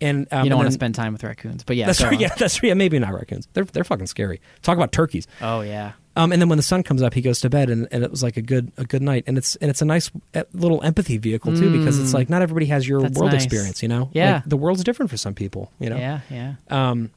[0.00, 2.12] And um, you don't and want to spend time with raccoons, but yeah, That's right.
[2.14, 2.20] on.
[2.20, 2.68] Yeah, that's right.
[2.68, 3.48] Yeah, maybe not raccoons.
[3.52, 4.40] They're they're fucking scary.
[4.62, 5.26] Talk about turkeys.
[5.40, 5.92] Oh yeah.
[6.16, 8.10] Um, and then when the sun comes up, he goes to bed, and, and it
[8.10, 9.24] was like a good a good night.
[9.26, 12.14] And it's and it's a nice uh, little empathy vehicle too, because it's Mm.
[12.14, 13.44] like not everybody has your That's world nice.
[13.44, 13.82] experience.
[13.82, 14.34] You know, Yeah.
[14.34, 15.70] Like, the world's different for some people.
[15.80, 16.54] You know, Yeah, yeah.
[16.70, 17.10] um,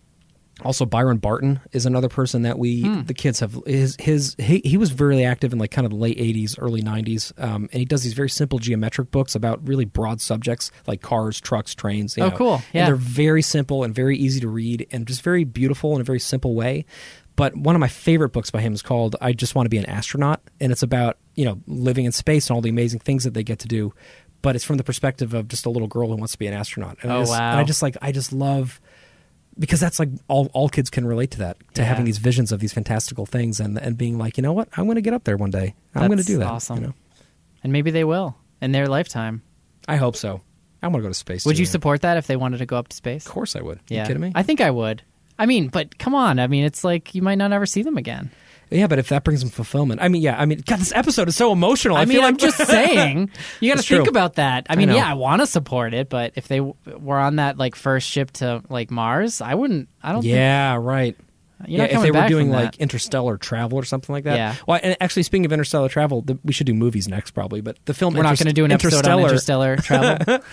[0.63, 3.01] Also, Byron Barton is another person that we Hmm.
[3.03, 3.57] the kids have.
[3.65, 6.81] His his he, he was really active in like kind of the late '80s, early
[6.81, 11.01] '90s, um, and he does these very simple geometric books about really broad subjects like
[11.01, 12.15] cars, trucks, trains.
[12.17, 12.35] you Oh, know.
[12.35, 12.53] cool.
[12.55, 12.85] And Yeah.
[12.85, 16.19] they're very simple and very easy to read, and just very beautiful in a very
[16.19, 16.85] simple way.
[17.35, 19.77] But one of my favorite books by him is called "I Just Want to Be
[19.77, 23.23] an Astronaut," and it's about you know living in space and all the amazing things
[23.23, 23.93] that they get to do.
[24.43, 26.53] But it's from the perspective of just a little girl who wants to be an
[26.53, 26.97] astronaut.
[27.03, 27.51] And I Oh, just, wow.
[27.51, 28.81] And I just like I just love
[29.61, 31.87] because that's like all all kids can relate to that to Yeah.
[31.87, 34.85] having these visions of these fantastical things and and being like you know what I'm
[34.85, 36.77] going to get up there one day I'm going to do that awesome.
[36.77, 36.93] you know
[37.63, 39.41] And maybe they will in their lifetime.
[39.87, 40.41] I hope so
[40.83, 41.71] I want to go to space Would too, you man.
[41.71, 43.25] support that if they wanted to go up to space?
[43.25, 44.01] of course I would Yeah.
[44.01, 45.03] you kidding me I think I would.
[45.39, 46.37] I mean, but come on.
[46.37, 48.29] I mean, it's like you might not ever see them again.
[48.71, 51.27] Yeah but if that brings them fulfillment I mean yeah I mean God this episode
[51.27, 53.29] is so emotional I, I mean, feel I'm like just saying.
[53.59, 54.09] You got to think true.
[54.09, 54.65] about that.
[54.69, 54.95] I mean, know.
[54.95, 58.07] yeah, I want to support it, but if they w- were on that like first
[58.07, 59.89] ship to like Mars, I wouldn't.
[60.01, 60.23] I don't.
[60.23, 61.15] yeah right
[61.67, 64.35] you're yeah, if they were doing like interstellar travel or something like that.
[64.35, 64.55] Yeah.
[64.67, 67.61] Well, and actually, speaking of interstellar travel, the, we should do movies next, probably.
[67.61, 70.45] But the film we're not going to do an episode on Interstellar- interstellar travel.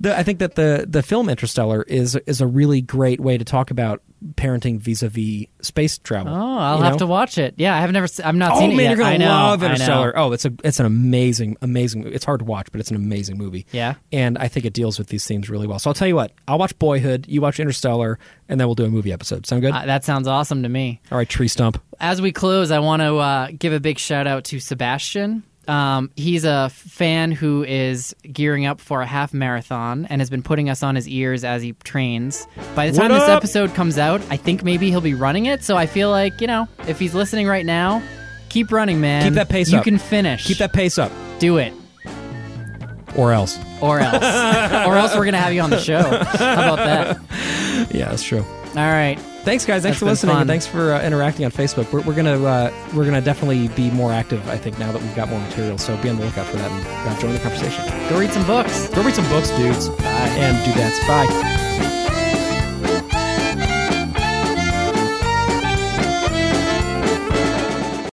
[0.00, 3.44] The, I think that the the film Interstellar is is a really great way to
[3.44, 4.02] talk about
[4.34, 6.32] parenting vis-a-vis space travel.
[6.34, 6.98] Oh, I'll have know?
[7.00, 7.54] to watch it.
[7.56, 8.06] Yeah, I have never.
[8.06, 8.88] se- I'm not Oh seen man, it yet.
[8.90, 9.72] you're gonna I know, love I know.
[9.74, 10.18] Interstellar.
[10.18, 12.06] Oh, it's a it's an amazing amazing.
[12.12, 13.66] It's hard to watch, but it's an amazing movie.
[13.72, 13.94] Yeah.
[14.12, 15.78] and I think it deals with these themes really well.
[15.78, 18.18] So I'll tell you what, I'll watch Boyhood, you watch Interstellar,
[18.48, 19.46] and then we'll do a movie episode.
[19.46, 19.72] Sound good?
[19.72, 21.00] Uh, that sounds awesome to me.
[21.10, 21.82] All right, Tree Stump.
[22.00, 25.42] As we close, I want to uh, give a big shout out to Sebastian.
[25.68, 30.42] Um, he's a fan who is gearing up for a half marathon and has been
[30.42, 32.46] putting us on his ears as he trains.
[32.74, 33.36] By the What time this up?
[33.38, 35.62] episode comes out, I think maybe he'll be running it.
[35.62, 38.02] So I feel like, you know, if he's listening right now,
[38.48, 39.22] keep running, man.
[39.22, 39.72] Keep that pace up.
[39.72, 39.84] You up.
[39.84, 40.44] can finish.
[40.46, 41.72] Keep that pace up, Do it.
[43.16, 43.58] or else.
[43.80, 44.14] Or else.
[44.86, 46.02] or else we're going to have you on the show.
[46.02, 47.88] How about that?
[47.94, 48.44] Yeah, that's true.
[48.74, 49.18] All right.
[49.44, 49.82] Thanks, guys.
[49.82, 50.42] Thanks That's for listening, fun.
[50.42, 51.92] and thanks for uh, interacting on Facebook.
[51.92, 54.46] We're, we're gonna uh, we're gonna definitely be more active.
[54.48, 56.70] I think now that we've got more material, so be on the lookout for that
[56.70, 57.84] and uh, join the conversation.
[58.08, 58.88] Go read some books.
[58.88, 61.06] Go read some books, dudes, uh, and dudettes.
[61.08, 61.61] Bye.